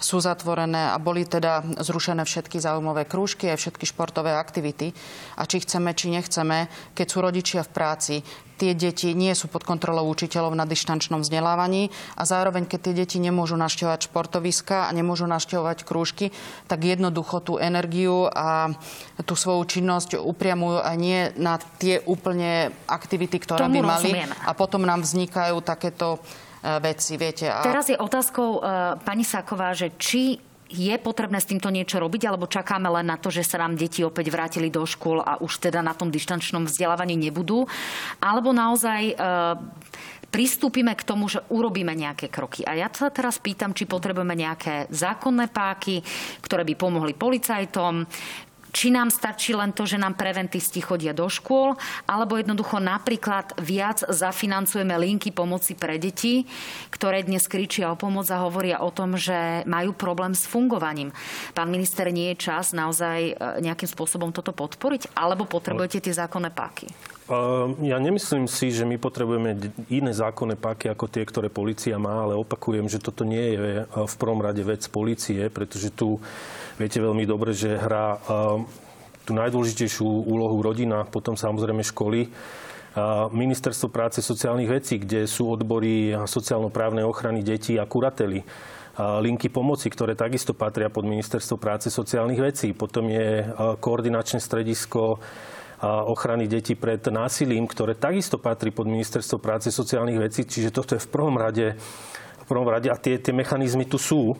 [0.00, 4.96] sú zatvorené a boli teda zrušené všetky záujmové krúžky a všetky športové aktivity.
[5.36, 8.14] A či chceme, či nechceme, keď sú rodičia v práci,
[8.60, 13.16] tie deti nie sú pod kontrolou učiteľov na dištančnom vzdelávaní a zároveň, keď tie deti
[13.16, 16.28] nemôžu našťovať športoviska a nemôžu našťovať krúžky,
[16.68, 18.68] tak jednoducho tú energiu a
[19.24, 24.12] tú svoju činnosť upriamujú aj nie na tie úplne aktivity, ktoré Tomu by mali.
[24.12, 24.32] Rozumiem.
[24.44, 26.20] A potom nám vznikajú takéto
[26.60, 27.48] veci, viete.
[27.48, 27.64] A...
[27.64, 30.36] Teraz je otázkou, uh, pani Saková, že či
[30.70, 34.06] je potrebné s týmto niečo robiť, alebo čakáme len na to, že sa nám deti
[34.06, 37.66] opäť vrátili do škôl a už teda na tom dištančnom vzdelávaní nebudú,
[38.22, 39.14] alebo naozaj e,
[40.30, 42.62] pristúpime k tomu, že urobíme nejaké kroky.
[42.62, 46.06] A ja sa teraz pýtam, či potrebujeme nejaké zákonné páky,
[46.46, 48.06] ktoré by pomohli policajtom,
[48.70, 54.02] či nám stačí len to, že nám preventisti chodia do škôl, alebo jednoducho napríklad viac
[54.06, 56.46] zafinancujeme linky pomoci pre deti,
[56.94, 61.14] ktoré dnes kričia o pomoc a hovoria o tom, že majú problém s fungovaním.
[61.52, 66.50] Pán minister, nie je čas naozaj e, nejakým spôsobom toto podporiť, alebo potrebujete tie zákonné
[66.54, 66.88] páky?
[67.78, 69.54] Ja nemyslím si, že my potrebujeme
[69.86, 74.14] iné zákonné páky ako tie, ktoré policia má, ale opakujem, že toto nie je v
[74.18, 76.18] prvom rade vec policie, pretože tu
[76.80, 78.16] Viete veľmi dobre, že hrá
[79.28, 82.32] tú najdôležitejšiu úlohu rodina, potom samozrejme školy.
[83.36, 88.40] Ministerstvo práce sociálnych vecí, kde sú odbory sociálno-právnej ochrany detí a kurately
[88.96, 92.72] linky pomoci, ktoré takisto patria pod Ministerstvo práce sociálnych vecí.
[92.72, 93.44] Potom je
[93.76, 95.20] koordinačné stredisko
[95.84, 100.48] ochrany detí pred násilím, ktoré takisto patrí pod Ministerstvo práce sociálnych vecí.
[100.48, 101.76] Čiže toto je v prvom rade,
[102.40, 104.32] v prvom rade a tie, tie mechanizmy tu sú.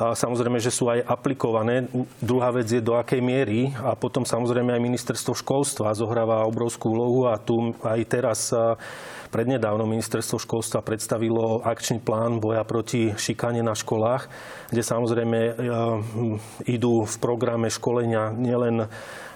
[0.00, 1.84] A samozrejme, že sú aj aplikované.
[2.24, 7.28] Druhá vec je do akej miery a potom samozrejme aj ministerstvo školstva zohráva obrovskú úlohu
[7.28, 8.48] a tu aj teraz
[9.30, 14.26] prednedávno ministerstvo školstva predstavilo akčný plán boja proti šikane na školách,
[14.74, 15.38] kde samozrejme
[16.66, 18.90] idú v programe školenia nielen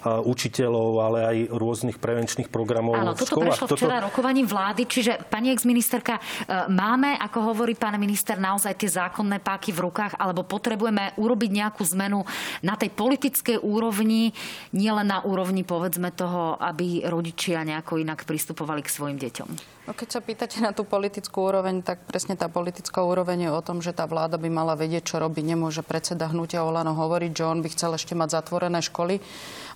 [0.05, 3.57] učiteľov, ale aj rôznych prevenčných programov Áno, toto školách.
[3.57, 4.07] prešlo včera toto...
[4.13, 9.73] rokovaním vlády, čiže pani exministerka, e, máme, ako hovorí pán minister, naozaj tie zákonné páky
[9.73, 12.23] v rukách, alebo potrebujeme urobiť nejakú zmenu
[12.63, 14.31] na tej politickej úrovni,
[14.71, 19.75] nielen na úrovni, povedzme toho, aby rodičia nejako inak pristupovali k svojim deťom?
[19.85, 23.61] No keď sa pýtate na tú politickú úroveň, tak presne tá politická úroveň je o
[23.61, 25.45] tom, že tá vláda by mala vedieť, čo robí.
[25.45, 29.21] Nemôže predseda hnutia Olano hovoriť, že on by chcel ešte mať zatvorené školy.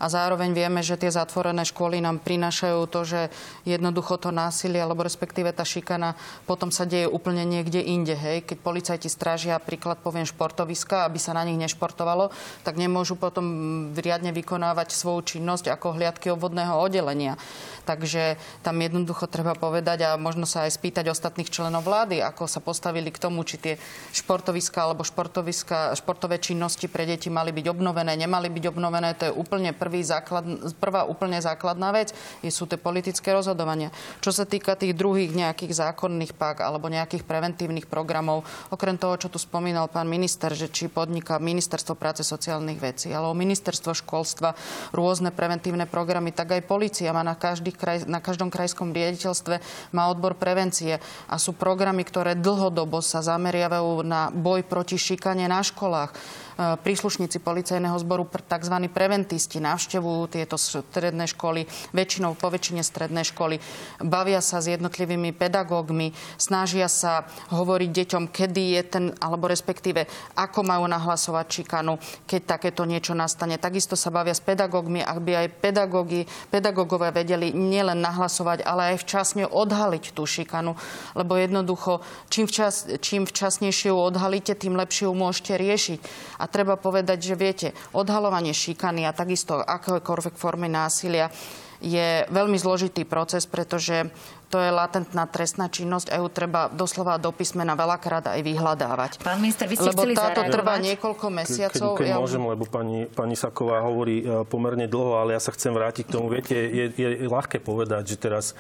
[0.00, 3.20] A zároveň vieme, že tie zatvorené školy nám prinášajú to, že
[3.68, 6.16] jednoducho to násilie, alebo respektíve tá šikana
[6.48, 8.16] potom sa deje úplne niekde inde.
[8.16, 8.48] Hej.
[8.48, 10.24] Keď policajti strážia, príklad poviem
[10.68, 12.28] športoviska, aby sa na nich nešportovalo,
[12.60, 17.40] tak nemôžu potom riadne vykonávať svoju činnosť ako hliadky obvodného oddelenia.
[17.88, 22.60] Takže tam jednoducho treba povedať a možno sa aj spýtať ostatných členov vlády, ako sa
[22.60, 23.74] postavili k tomu, či tie
[24.12, 29.16] športoviska alebo športoviska, športové činnosti pre deti mali byť obnovené, nemali byť obnovené.
[29.16, 30.44] To je úplne prvý základ,
[30.76, 32.12] prvá úplne základná vec.
[32.52, 33.88] Sú tie politické rozhodovania.
[34.20, 39.32] Čo sa týka tých druhých nejakých zákonných pak alebo nejakých preventívnych programov, okrem toho, čo
[39.32, 44.58] tu spomínal pán minister, že či podniká ministerstvo práce sociálnych vecí alebo ministerstvo školstva
[44.90, 49.62] rôzne preventívne programy, tak aj policia má na každý kraj, na každom krajskom riaditeľstve
[49.94, 50.98] má odbor prevencie
[51.30, 56.10] a sú programy, ktoré dlhodobo sa zameriavajú na boj proti šikane na školách
[56.58, 58.74] E, príslušníci policajného zboru, tzv.
[58.90, 63.62] preventisti, navštevujú tieto stredné školy, väčšinou po väčšine stredné školy,
[64.02, 70.62] bavia sa s jednotlivými pedagógmi, snažia sa hovoriť deťom, kedy je ten, alebo respektíve ako
[70.62, 71.98] majú nahlasovať šikanu,
[72.30, 73.58] keď takéto niečo nastane.
[73.58, 79.44] Takisto sa bavia s pedagógmi, aby aj pedagógi, pedagógové vedeli nielen nahlasovať, ale aj včasne
[79.50, 80.78] odhaliť tú šikanu,
[81.18, 85.98] lebo jednoducho, čím, včas, čím včasnejšie ju odhalíte, tým lepšie ju môžete riešiť.
[86.38, 91.34] A treba povedať, že viete, odhalovanie šikany a takisto akékoľvek formy násilia
[91.78, 94.10] je veľmi zložitý proces, pretože
[94.48, 99.10] to je latentná trestná činnosť a ju treba doslova do písmena veľakrát aj vyhľadávať.
[99.20, 100.54] Pán minister, vy ste Lebo táto zareagovať?
[100.56, 101.88] trvá niekoľko mesiacov.
[101.94, 102.16] Keď, keď ja...
[102.16, 106.12] môžem, lebo pani, pani Saková hovorí e, pomerne dlho, ale ja sa chcem vrátiť k
[106.16, 106.32] tomu.
[106.32, 108.56] Viete, je, je ľahké povedať, že teraz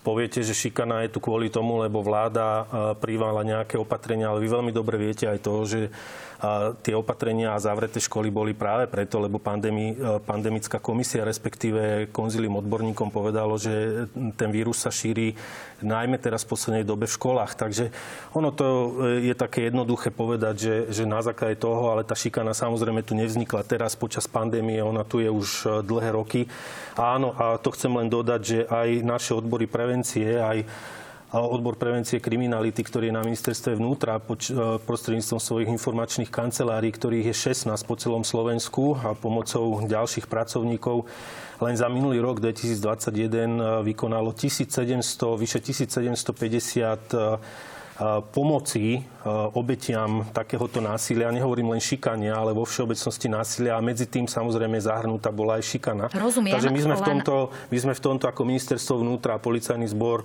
[0.00, 2.64] poviete, že šikana je tu kvôli tomu, lebo vláda e,
[2.96, 5.80] privala nejaké opatrenia, ale vy veľmi dobre viete aj to, že
[6.84, 12.60] tie opatrenia a zavreté školy boli práve preto, lebo pandémi, e, pandemická komisia, respektíve konzilium
[12.60, 14.04] odborníkom povedalo, že
[14.36, 15.32] ten vírus sa šíri
[15.80, 17.56] najmä teraz v poslednej dobe v školách.
[17.56, 17.88] Takže
[18.36, 18.88] ono to e,
[19.32, 23.64] je také jednoduché povedať, že, že na základe toho, ale tá šikana samozrejme tu nevznikla
[23.64, 26.44] teraz počas pandémie, ona tu je už e, dlhé roky.
[27.00, 30.68] Áno, a to chcem len dodať, že aj naše odbory prevencie, aj
[31.34, 37.34] odbor prevencie kriminality, ktorý je na ministerstve vnútra poč- e, prostredníctvom svojich informačných kancelárií, ktorých
[37.34, 41.10] je 16 po celom Slovensku a pomocou ďalších pracovníkov.
[41.58, 47.10] Len za minulý rok 2021 e, vykonalo 1700, vyše 1750
[48.32, 49.00] pomoci
[49.56, 51.34] obetiam takéhoto násilia.
[51.34, 56.06] Nehovorím len šikania, ale vo všeobecnosti násilia a medzi tým samozrejme zahrnúta bola aj šikana.
[56.14, 59.90] Rozumiem, Takže my sme, v tomto, my sme v tomto ako ministerstvo vnútra a policajný
[59.90, 60.22] zbor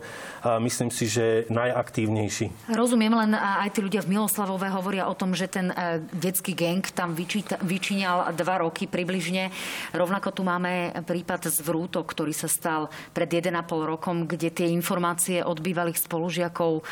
[0.62, 2.70] myslím si, že najaktívnejší.
[2.70, 6.86] Rozumiem, len aj tí ľudia v Miloslavove hovoria o tom, že ten e, detský gang
[6.86, 9.50] tam vyčíta, vyčíňal dva roky približne.
[9.98, 13.54] Rovnako tu máme prípad z Vrútok, ktorý sa stal pred 1,5
[13.86, 16.84] rokom, kde tie informácie od bývalých spolužiakov e,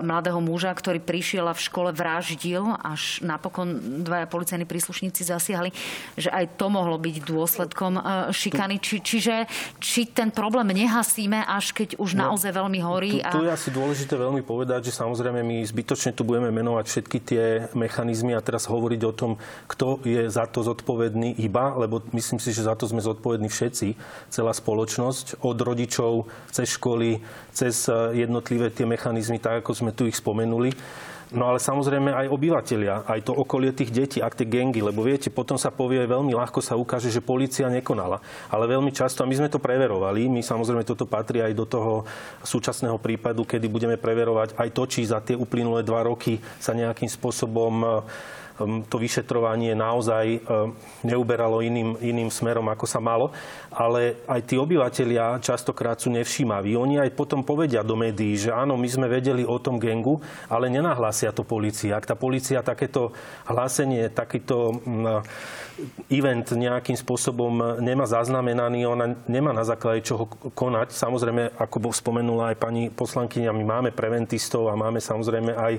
[0.00, 5.74] mladého muža, ktorý prišiel a v škole vraždil, až napokon dvaja policajní príslušníci zasiahli,
[6.16, 8.02] že aj to mohlo byť dôsledkom e,
[8.32, 8.80] šikany.
[8.80, 9.34] Či, čiže
[9.76, 13.20] či ten problém nehasíme, až keď už naozaj veľmi horí.
[13.20, 17.18] Tu, tu je asi dôležité veľmi povedať, že samozrejme my zbytočne tu budeme menovať všetky
[17.20, 17.44] tie
[17.76, 19.30] mechanizmy a teraz hovoriť o tom,
[19.68, 23.98] kto je za to zodpovedný iba, lebo myslím si, že za to sme zodpovední všetci,
[24.30, 27.18] celá spoločnosť, od rodičov, cez školy,
[27.50, 30.70] cez eh, jednotlivé tie mechanizmy, tak ako sme tu ich spomenuli.
[31.32, 35.32] No ale samozrejme aj obyvateľia, aj to okolie tých detí, ak tie gengy, lebo viete,
[35.32, 38.20] potom sa povie, veľmi ľahko sa ukáže, že policia nekonala.
[38.52, 42.04] Ale veľmi často, a my sme to preverovali, my samozrejme toto patrí aj do toho
[42.44, 47.08] súčasného prípadu, kedy budeme preverovať aj to, či za tie uplynulé dva roky sa nejakým
[47.08, 48.04] spôsobom
[48.60, 50.40] to vyšetrovanie naozaj eh,
[51.06, 53.32] neuberalo iným, iným smerom, ako sa malo.
[53.72, 56.76] Ale aj tí obyvateľia častokrát sú nevšímaví.
[56.76, 60.20] Oni aj potom povedia do médií, že áno, my sme vedeli o tom gengu,
[60.52, 61.96] ale nenahlásia to policia.
[61.96, 63.16] Ak tá policia takéto
[63.48, 65.24] hlásenie, takýto mm,
[66.12, 70.92] event nejakým spôsobom nemá zaznamenaný, ona nemá na základe čoho konať.
[70.92, 75.74] Samozrejme, ako spomenula aj pani poslankyňa, my máme preventistov a máme samozrejme aj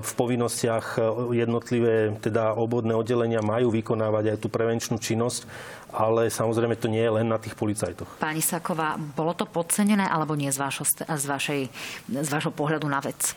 [0.00, 1.00] v povinnostiach
[1.32, 5.48] jednotlivé teda obvodné oddelenia majú vykonávať aj tú prevenčnú činnosť,
[5.96, 8.20] ale samozrejme to nie je len na tých policajtoch.
[8.20, 11.60] Pani Saková, bolo to podcenené alebo nie z, vášho, z, vašej,
[12.04, 13.32] z vášho pohľadu na vec?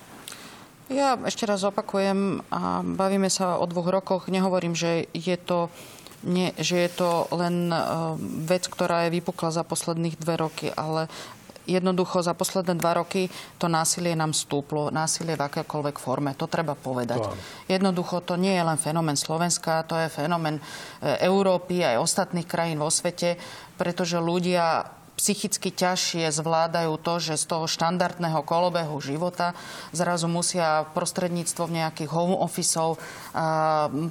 [0.92, 4.28] Ja ešte raz opakujem a bavíme sa o dvoch rokoch.
[4.28, 5.72] Nehovorím, že je to
[6.20, 11.08] nie, že je to len uh, vec, ktorá je vypukla za posledných dve roky, ale
[11.70, 13.30] jednoducho za posledné dva roky
[13.62, 14.90] to násilie nám stúplo.
[14.90, 16.34] Násilie v akékoľvek forme.
[16.34, 17.22] To treba povedať.
[17.22, 17.34] To.
[17.70, 20.62] Jednoducho to nie je len fenomén Slovenska, to je fenomén e,
[21.22, 23.38] Európy aj ostatných krajín vo svete,
[23.78, 29.52] pretože ľudia psychicky ťažšie zvládajú to, že z toho štandardného kolobehu života
[29.92, 32.96] zrazu musia prostredníctvom nejakých home officeov,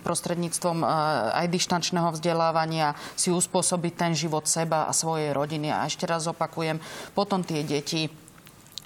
[0.04, 0.84] prostredníctvom
[1.32, 5.72] aj dištančného vzdelávania si uspôsobiť ten život seba a svojej rodiny.
[5.72, 6.76] A ešte raz opakujem,
[7.16, 8.27] potom tie deti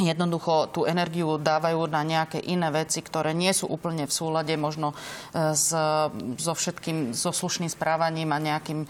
[0.01, 4.97] jednoducho tú energiu dávajú na nejaké iné veci, ktoré nie sú úplne v súlade možno
[4.97, 5.69] e, s,
[6.41, 8.89] so všetkým, so slušným správaním a nejakým, e,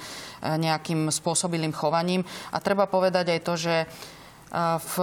[0.62, 2.22] nejakým spôsobilým chovaním.
[2.54, 3.86] A treba povedať aj to, že e,
[4.78, 4.94] v,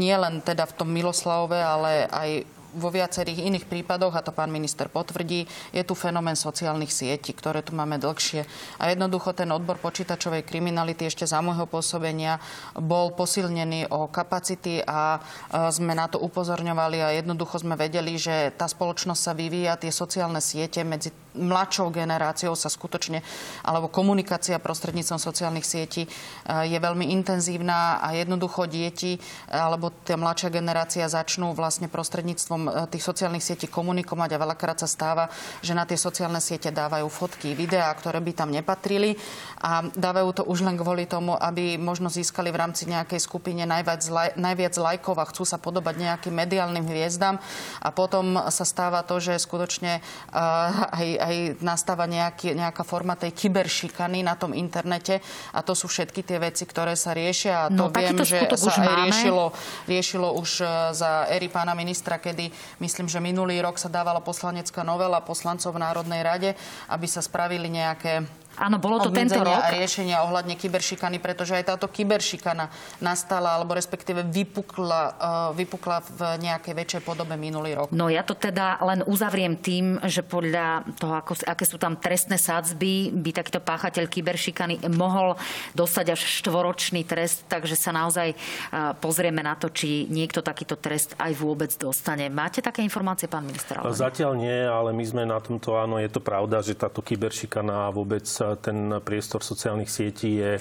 [0.00, 4.52] nie len teda v tom Miloslavove, ale aj vo viacerých iných prípadoch, a to pán
[4.52, 8.44] minister potvrdí, je tu fenomén sociálnych sietí, ktoré tu máme dlhšie.
[8.76, 12.36] A jednoducho ten odbor počítačovej kriminality ešte za môjho pôsobenia
[12.76, 15.24] bol posilnený o kapacity a
[15.72, 20.44] sme na to upozorňovali a jednoducho sme vedeli, že tá spoločnosť sa vyvíja, tie sociálne
[20.44, 23.20] siete medzi mladšou generáciou sa skutočne,
[23.60, 26.08] alebo komunikácia prostredníctvom sociálnych sietí
[26.48, 29.20] je veľmi intenzívna a jednoducho deti
[29.52, 34.88] alebo tá mladšia generácia začnú vlastne prostredníctvom e, tých sociálnych sietí komunikovať a veľakrát sa
[34.90, 35.30] stáva,
[35.64, 39.16] že na tie sociálne siete dávajú fotky, videá, ktoré by tam nepatrili
[39.62, 44.02] a dávajú to už len kvôli tomu, aby možno získali v rámci nejakej skupine najviac,
[44.36, 47.40] najviac lajkov a chcú sa podobať nejakým mediálnym hviezdam.
[47.80, 53.32] A potom sa stáva to, že skutočne uh, aj, aj nastáva nejaký, nejaká forma tej
[53.32, 55.20] kyberšikany na tom internete
[55.52, 58.72] a to sú všetky tie veci, ktoré sa riešia a to no, viem, že sa
[58.76, 59.44] aj riešilo,
[59.86, 62.50] riešilo už e, za éry pána ministra, kedy
[62.80, 66.50] myslím, že minulý rok sa dávala poslanecká novela poslancov v Národnej rade,
[66.90, 69.60] aby sa spravili nejaké Áno, bolo to tento rok.
[69.60, 72.72] a riešenia ohľadne kyberšikany, pretože aj táto kyberšikana
[73.04, 77.92] nastala, alebo respektíve vypukla, uh, vypukla v nejakej väčšej podobe minulý rok.
[77.92, 82.40] No ja to teda len uzavriem tým, že podľa toho, ako, aké sú tam trestné
[82.40, 85.36] sádzby, by takýto páchateľ kyberšikany mohol
[85.76, 91.12] dostať až štvoročný trest, takže sa naozaj uh, pozrieme na to, či niekto takýto trest
[91.20, 92.32] aj vôbec dostane.
[92.32, 93.76] Máte také informácie, pán minister?
[93.84, 98.24] Zatiaľ nie, ale my sme na tomto, áno, je to pravda, že táto kyberšikana vôbec
[98.62, 100.52] ten priestor sociálnych sietí je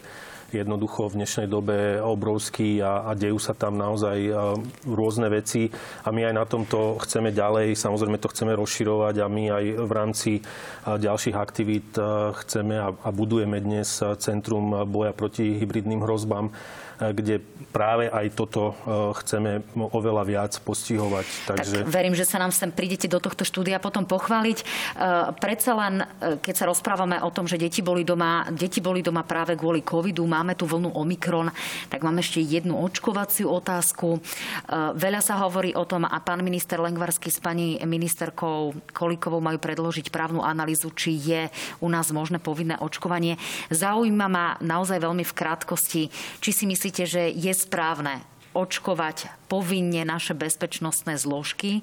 [0.54, 4.30] jednoducho v dnešnej dobe obrovský a, a dejú sa tam naozaj
[4.88, 5.68] rôzne veci.
[6.06, 9.92] A my aj na tomto chceme ďalej, samozrejme to chceme rozširovať a my aj v
[9.92, 10.32] rámci
[10.86, 11.98] ďalších aktivít
[12.46, 16.54] chceme a, a budujeme dnes Centrum boja proti hybridným hrozbám
[17.00, 17.44] kde
[17.76, 18.74] práve aj toto e,
[19.20, 21.28] chceme oveľa viac postihovať.
[21.44, 21.76] Takže...
[21.84, 24.58] Tak verím, že sa nám sem prídete do tohto štúdia potom pochváliť.
[24.64, 24.66] E,
[25.44, 29.28] predsa len, e, keď sa rozprávame o tom, že deti boli doma, deti boli doma
[29.28, 31.52] práve kvôli covidu, máme tu vlnu Omikron,
[31.92, 34.24] tak mám ešte jednu očkovaciu otázku.
[34.96, 40.14] Veľa sa hovorí o tom a pán minister Lengvarsky s pani ministerkou Kolikovou majú predložiť
[40.14, 41.42] právnu analýzu, či je
[41.82, 43.36] u nás možné povinné očkovanie.
[43.74, 46.04] Zaujíma ma naozaj veľmi v krátkosti,
[46.40, 48.22] či si myslí, myslíte, že je správne
[48.54, 51.82] očkovať povinne naše bezpečnostné zložky.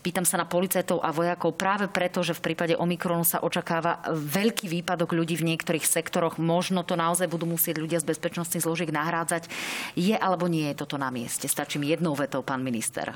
[0.00, 4.72] Pýtam sa na policajtov a vojakov práve preto, že v prípade Omikronu sa očakáva veľký
[4.72, 6.40] výpadok ľudí v niektorých sektoroch.
[6.40, 9.52] Možno to naozaj budú musieť ľudia z bezpečnostných zložiek nahrádzať.
[10.00, 11.44] Je alebo nie je toto na mieste?
[11.44, 13.12] Stačí mi jednou vetou, pán minister.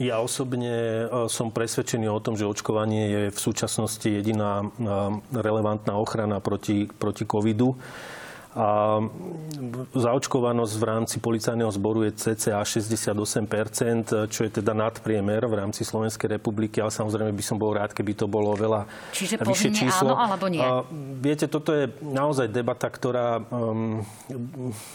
[0.00, 4.66] Ja osobne e, som presvedčený o tom, že očkovanie je v súčasnosti jediná e,
[5.28, 7.76] relevantná ochrana proti, proti covidu.
[8.54, 9.02] A
[9.98, 16.38] zaočkovanosť v rámci policajného zboru je cca 68%, čo je teda nadpriemer v rámci Slovenskej
[16.38, 20.14] republiky, ale samozrejme by som bol rád, keby to bolo veľa Čiže vyššie číslo.
[20.14, 20.62] áno alebo nie?
[20.62, 20.86] A,
[21.18, 23.42] viete, toto je naozaj debata, ktorá...
[23.50, 24.06] Um,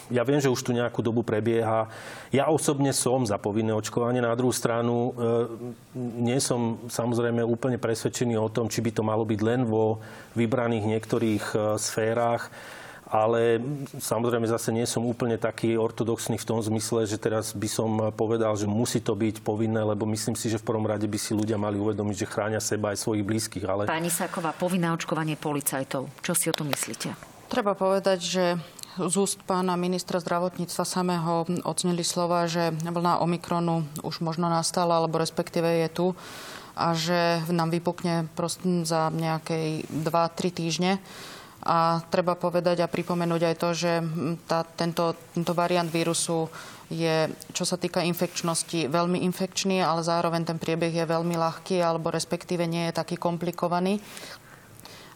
[0.08, 1.92] ja viem, že už tu nejakú dobu prebieha.
[2.32, 4.24] Ja osobne som za povinné očkovanie.
[4.24, 5.76] Na druhú stranu um,
[6.16, 10.00] nie som samozrejme úplne presvedčený o tom, či by to malo byť len vo
[10.32, 12.48] vybraných niektorých uh, sférach
[13.10, 13.58] ale
[13.98, 18.54] samozrejme zase nie som úplne taký ortodoxný v tom zmysle, že teraz by som povedal,
[18.54, 21.58] že musí to byť povinné, lebo myslím si, že v prvom rade by si ľudia
[21.58, 23.66] mali uvedomiť, že chránia seba aj svojich blízkych.
[23.66, 23.90] Ale...
[23.90, 26.06] Pani Sáková, povinné očkovanie policajtov.
[26.22, 27.10] Čo si o tom myslíte?
[27.50, 28.44] Treba povedať, že
[28.94, 35.18] z úst pána ministra zdravotníctva samého ocenili slova, že vlna Omikronu už možno nastala, alebo
[35.18, 36.06] respektíve je tu
[36.78, 38.30] a že nám vypukne
[38.86, 40.92] za nejakej 2-3 týždne.
[41.60, 43.92] A treba povedať a pripomenúť aj to, že
[44.48, 46.48] tá, tento, tento variant vírusu
[46.88, 52.08] je, čo sa týka infekčnosti, veľmi infekčný, ale zároveň ten priebeh je veľmi ľahký, alebo
[52.08, 54.00] respektíve nie je taký komplikovaný.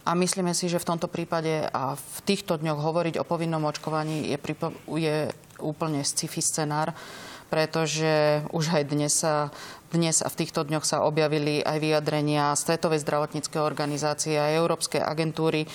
[0.04, 4.28] A myslíme si, že v tomto prípade a v týchto dňoch hovoriť o povinnom očkovaní
[4.28, 5.33] je, pripo- je
[5.64, 6.92] úplne sci-fi scenár,
[7.48, 9.48] pretože už aj dnes sa
[9.94, 15.70] dnes a v týchto dňoch sa objavili aj vyjadrenia Svetovej zdravotníckej organizácie a Európskej agentúry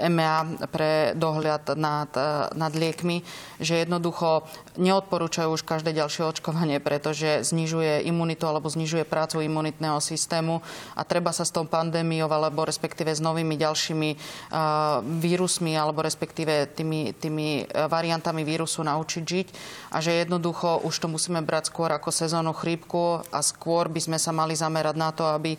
[0.00, 2.12] EMEA pre dohľad nad,
[2.52, 3.24] nad liekmi,
[3.56, 4.44] že jednoducho
[4.76, 10.60] neodporúčajú už každé ďalšie očkovanie, pretože znižuje imunitu alebo znižuje prácu imunitného systému
[10.96, 14.10] a treba sa s tou pandémiou alebo respektíve s novými ďalšími
[15.20, 19.48] vírusmi alebo respektíve tými, tými variantami vírusu naučiť žiť
[19.92, 24.18] a že jednoducho už to musíme brať skôr ako sezónu chrípku a skôr by sme
[24.22, 25.58] sa mali zamerať na to, aby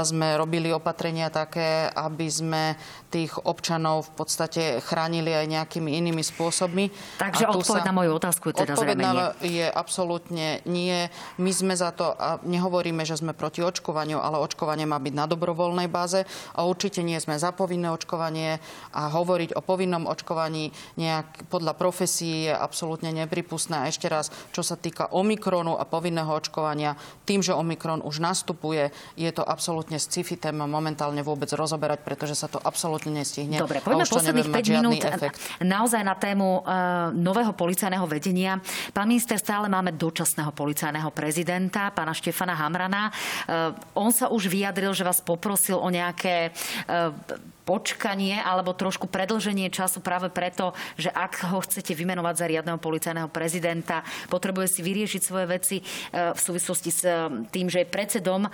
[0.00, 2.72] sme robili opatrenia také, aby sme
[3.10, 6.94] tých občanov v podstate chránili aj nejakými inými spôsobmi.
[7.18, 9.58] Takže odpoveď na moju otázku teda zrejme nie.
[9.60, 11.10] je absolútne nie.
[11.42, 15.26] My sme za to, a nehovoríme, že sme proti očkovaniu, ale očkovanie má byť na
[15.26, 16.22] dobrovoľnej báze
[16.54, 18.62] a určite nie sme za povinné očkovanie
[18.94, 23.74] a hovoriť o povinnom očkovaní nejak podľa profesí je absolútne nepripustné.
[23.82, 26.94] A ešte raz, čo sa týka Omikronu a povinného očkovania,
[27.26, 32.46] tým, že Omikron už nastupuje, je to absolútne sci-fi téma momentálne vôbec rozoberať, pretože sa
[32.46, 33.56] to absolútne nestihne.
[33.56, 35.40] Dobre, poďme posledných 5 minút efekt.
[35.64, 38.60] naozaj na tému uh, nového policajného vedenia.
[38.92, 43.08] Pán minister, stále máme dočasného policajného prezidenta, pána Štefana Hamrana.
[43.08, 46.52] Uh, on sa už vyjadril, že vás poprosil o nejaké
[46.90, 47.14] uh,
[47.62, 53.28] počkanie alebo trošku predlženie času práve preto, že ak ho chcete vymenovať za riadneho policajného
[53.28, 54.02] prezidenta,
[54.32, 55.84] potrebuje si vyriešiť svoje veci e,
[56.32, 57.12] v súvislosti s e,
[57.52, 58.50] tým, že je predsedom e,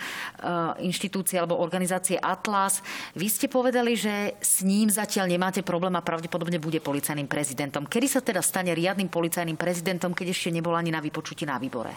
[0.84, 2.84] inštitúcie alebo organizácie Atlas.
[3.14, 7.88] Vy ste povedali, že s ním zatiaľ nemáte problém a pravdepodobne bude policajným prezidentom.
[7.88, 11.94] Kedy sa teda stane riadnym policajným prezidentom, keď ešte nebol ani na vypočutí na výbore?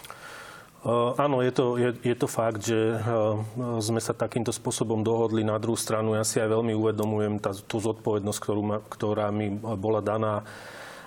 [0.80, 3.36] Uh, áno, je to, je, je to fakt, že uh,
[3.84, 5.44] sme sa takýmto spôsobom dohodli.
[5.44, 9.52] Na druhú stranu ja si aj veľmi uvedomujem tá, tú zodpovednosť, ktorú ma, ktorá mi
[9.60, 10.40] bola daná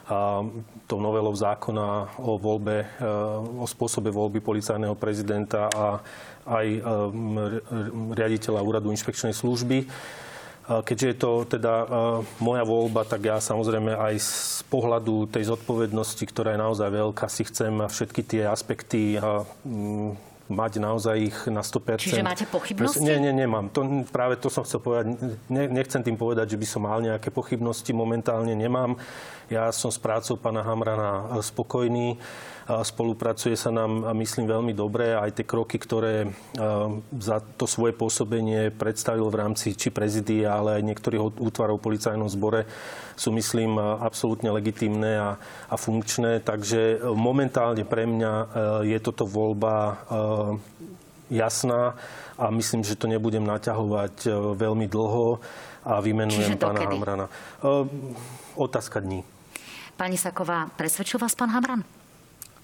[0.03, 0.43] a
[0.83, 2.83] tou novelou zákona o voľbe,
[3.55, 6.03] o spôsobe voľby policajného prezidenta a
[6.43, 6.67] aj
[8.11, 9.87] riaditeľa úradu inšpekčnej služby.
[10.63, 11.73] Keďže je to teda
[12.39, 17.43] moja voľba, tak ja samozrejme aj z pohľadu tej zodpovednosti, ktorá je naozaj veľká, si
[17.43, 19.19] chcem všetky tie aspekty
[20.43, 22.03] mať naozaj ich na 100%.
[22.03, 22.99] Čiže máte pochybnosti?
[22.99, 23.71] Nie, nie, nemám.
[23.71, 25.15] To, práve to som chcel povedať.
[25.47, 27.95] Ne, nechcem tým povedať, že by som mal nejaké pochybnosti.
[27.95, 28.99] Momentálne nemám.
[29.51, 32.15] Ja som s prácou pána Hamrana spokojný
[32.63, 35.11] spolupracuje sa nám, myslím, veľmi dobre.
[35.11, 36.31] Aj tie kroky, ktoré
[37.19, 42.63] za to svoje pôsobenie predstavil v rámci či prezidia, ale aj niektorých útvarov policajnom zbore,
[43.19, 45.35] sú, myslím, absolútne legitimné a,
[45.67, 46.39] a funkčné.
[46.39, 48.33] Takže momentálne pre mňa
[48.87, 49.99] je toto voľba
[51.27, 51.99] jasná
[52.39, 55.43] a myslím, že to nebudem naťahovať veľmi dlho
[55.85, 56.95] a vymenujem pána kedy?
[56.95, 57.25] Hamrana.
[58.55, 59.23] Otázka dní.
[59.97, 61.85] Pani Saková, presvedčil vás pán Hamran?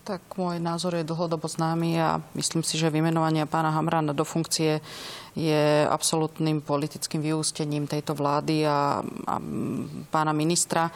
[0.03, 4.81] Tak môj názor je dlhodobo známy a myslím si, že vymenovanie pána Hamrana do funkcie
[5.37, 9.35] je absolútnym politickým vyústením tejto vlády a, a
[10.09, 10.89] pána ministra.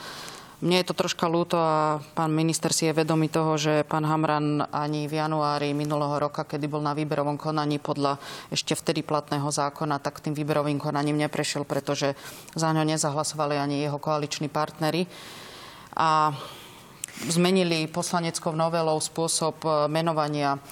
[0.64, 4.64] Mne je to troška ľúto a pán minister si je vedomý toho, že pán Hamran
[4.72, 8.16] ani v januári minulého roka, kedy bol na výberovom konaní podľa
[8.48, 12.16] ešte vtedy platného zákona, tak tým výberovým konaním neprešiel, pretože
[12.56, 15.04] za ňo nezahlasovali ani jeho koaliční partnery.
[16.00, 16.32] A
[17.28, 20.64] zmenili poslaneckou novelou spôsob menovania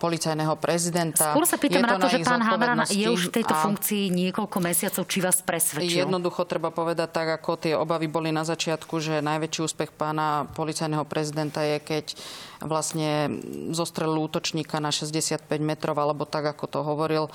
[0.00, 1.36] policajného prezidenta.
[1.36, 5.02] Skôr sa pýtam na to, že pán Hamran je už v tejto funkcii niekoľko mesiacov.
[5.04, 6.08] Či vás presvedčil?
[6.08, 11.04] Jednoducho treba povedať tak, ako tie obavy boli na začiatku, že najväčší úspech pána policajného
[11.04, 12.16] prezidenta je, keď
[12.64, 13.42] vlastne
[13.74, 17.28] zostrelil útočníka na 65 metrov, alebo tak, ako to hovoril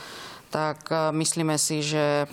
[0.48, 2.28] tak e, myslíme si, že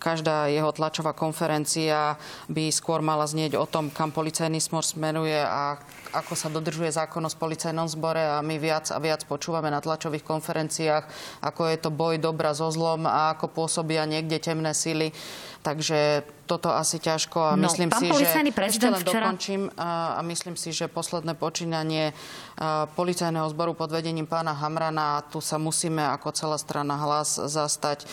[0.00, 2.16] každá jeho tlačová konferencia
[2.48, 5.76] by skôr mala znieť o tom, kam policajný smor smeruje a
[6.12, 10.24] ako sa dodržuje zákon o policajnom zbore a my viac a viac počúvame na tlačových
[10.24, 11.04] konferenciách,
[11.44, 15.12] ako je to boj dobra so zlom a ako pôsobia niekde temné sily.
[15.58, 19.28] Takže toto asi ťažko a no, myslím si, že ešte len včera...
[19.28, 22.16] dokončím a, myslím si, že posledné počínanie
[22.96, 28.08] policajného zboru pod vedením pána Hamrana, tu sa musíme ako celá strana hlas zastať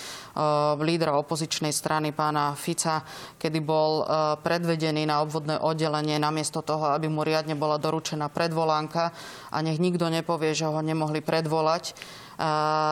[0.83, 3.07] lídra opozičnej strany pána Fica,
[3.39, 4.03] kedy bol
[4.43, 9.15] predvedený na obvodné oddelenie namiesto toho, aby mu riadne bola doručená predvolánka
[9.49, 11.95] a nech nikto nepovie, že ho nemohli predvolať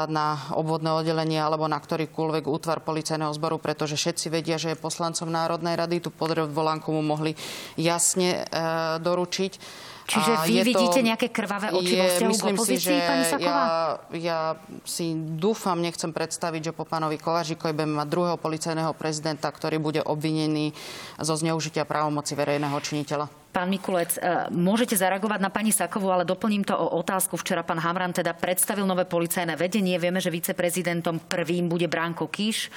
[0.08, 5.28] na obvodné oddelenie alebo na ktorýkoľvek útvar policajného zboru, pretože všetci vedia, že je poslancom
[5.28, 6.00] Národnej rady.
[6.00, 6.10] Tu
[6.52, 7.36] volánku mu mohli
[7.76, 8.60] jasne e,
[9.04, 9.54] doručiť.
[10.04, 13.64] Čiže vy vidíte to, nejaké krvavé oči vo vzťahu k opozícii, si, že pani Saková?
[14.12, 14.40] Ja, ja
[14.84, 20.04] si dúfam, nechcem predstaviť, že po pánovi Kovažikovi budeme mať druhého policajného prezidenta, ktorý bude
[20.04, 20.76] obvinený
[21.24, 23.43] zo zneužitia právomoci verejného činiteľa.
[23.54, 27.38] Pán Mikulec, e, môžete zareagovať na pani Sakovu, ale doplním to o otázku.
[27.38, 30.02] Včera pán Hamran teda predstavil nové policajné vedenie.
[30.02, 32.70] Vieme, že viceprezidentom prvým bude Bránko Kiš, e,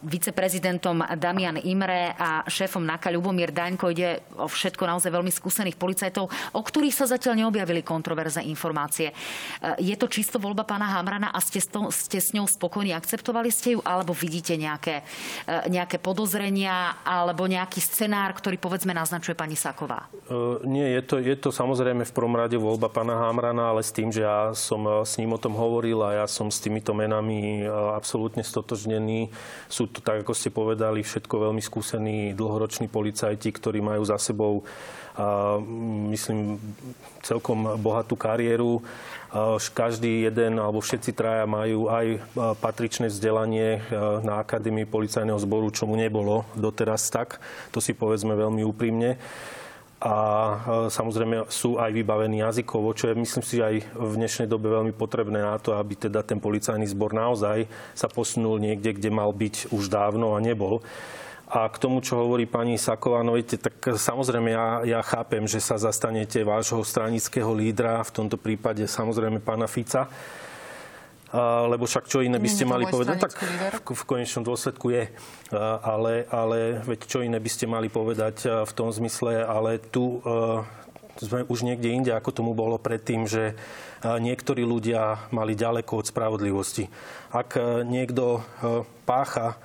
[0.00, 3.92] viceprezidentom Damian Imre a šéfom NAKA Ľubomír Daňko.
[3.92, 6.24] Ide o všetko naozaj veľmi skúsených policajtov,
[6.56, 9.12] o ktorých sa zatiaľ neobjavili kontroverzné informácie.
[9.12, 13.52] E, je to čisto voľba pána Hamrana a ste, to, ste s ňou spokojní, akceptovali
[13.52, 15.04] ste ju, alebo vidíte nejaké,
[15.68, 20.06] nejaké podozrenia alebo nejaký scenár, ktorý povedzme naznačuje pani Saková?
[20.30, 23.90] Uh, nie, je to, je to samozrejme v prvom rade voľba pána Hamrana, ale s
[23.90, 27.66] tým, že ja som s ním o tom hovoril a ja som s týmito menami
[27.66, 29.34] absolútne stotožnený.
[29.66, 34.62] Sú to, tak ako ste povedali, všetko veľmi skúsení dlhoroční policajti, ktorí majú za sebou
[36.12, 36.60] myslím,
[37.24, 38.84] celkom bohatú kariéru.
[39.72, 42.20] Každý jeden alebo všetci traja majú aj
[42.60, 43.80] patričné vzdelanie
[44.20, 47.40] na Akadémii policajného zboru, čo mu nebolo doteraz tak.
[47.72, 49.16] To si povedzme veľmi úprimne
[50.06, 50.14] a
[50.86, 55.42] samozrejme sú aj vybavení jazykovo, čo je myslím si aj v dnešnej dobe veľmi potrebné
[55.42, 59.90] na to, aby teda ten policajný zbor naozaj sa posunul niekde, kde mal byť už
[59.90, 60.78] dávno a nebol.
[61.46, 65.58] A k tomu, čo hovorí pani Saková, no viete, tak samozrejme ja, ja chápem, že
[65.58, 70.06] sa zastanete vášho stranického lídra, v tomto prípade samozrejme pána Fica,
[71.66, 75.10] lebo však čo iné by ste mali povedať, tak v, v konečnom dôsledku je.
[75.82, 80.22] Ale, ale veď čo iné by ste mali povedať v tom zmysle, ale tu
[81.16, 83.56] sme už niekde inde, ako tomu bolo predtým, že
[84.04, 86.86] niektorí ľudia mali ďaleko od spravodlivosti.
[87.32, 87.56] Ak
[87.88, 88.44] niekto
[89.08, 89.56] pácha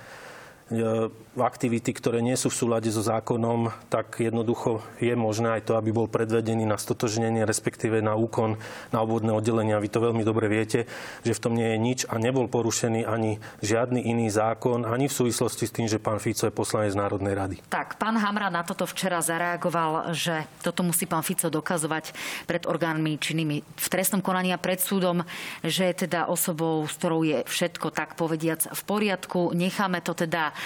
[1.32, 5.92] aktivity, ktoré nie sú v súlade so zákonom, tak jednoducho je možné aj to, aby
[5.96, 8.60] bol predvedený na stotožnenie, respektíve na úkon
[8.92, 9.80] na obvodné oddelenia.
[9.80, 10.88] Vy to veľmi dobre viete,
[11.24, 15.18] že v tom nie je nič a nebol porušený ani žiadny iný zákon, ani v
[15.24, 17.56] súvislosti s tým, že pán Fico je poslanec Národnej rady.
[17.72, 22.12] Tak, pán Hamra na toto včera zareagoval, že toto musí pán Fico dokazovať
[22.48, 25.24] pred orgánmi činnými v trestnom konaní a pred súdom,
[25.64, 29.56] že je teda osobou, s ktorou je všetko tak povediac v poriadku.
[29.56, 30.61] Necháme to teda E,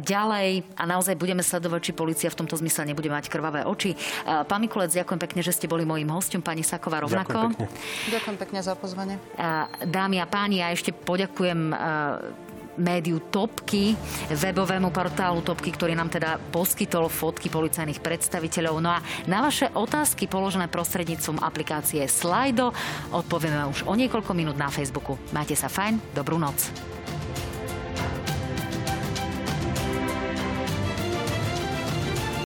[0.00, 3.94] ďalej a naozaj budeme sledovať, či policia v tomto zmysle nebude mať krvavé oči.
[3.94, 3.96] E,
[4.46, 7.30] pán Mikulec, ďakujem pekne, že ste boli mojím hostom, pani Saková rovnako.
[7.30, 7.68] Ďakujem pekne.
[8.10, 9.16] Ďakujem pekne za pozvanie.
[9.36, 9.46] E,
[9.86, 11.72] dámy a páni, ja ešte poďakujem
[12.80, 13.92] médiu Topky,
[14.32, 18.80] webovému portálu Topky, ktorý nám teda poskytol fotky policajných predstaviteľov.
[18.80, 22.72] No a na vaše otázky položené prostredníctvom aplikácie Slido
[23.12, 25.20] odpovieme už o niekoľko minút na Facebooku.
[25.36, 26.72] Majte sa fajn, dobrú noc.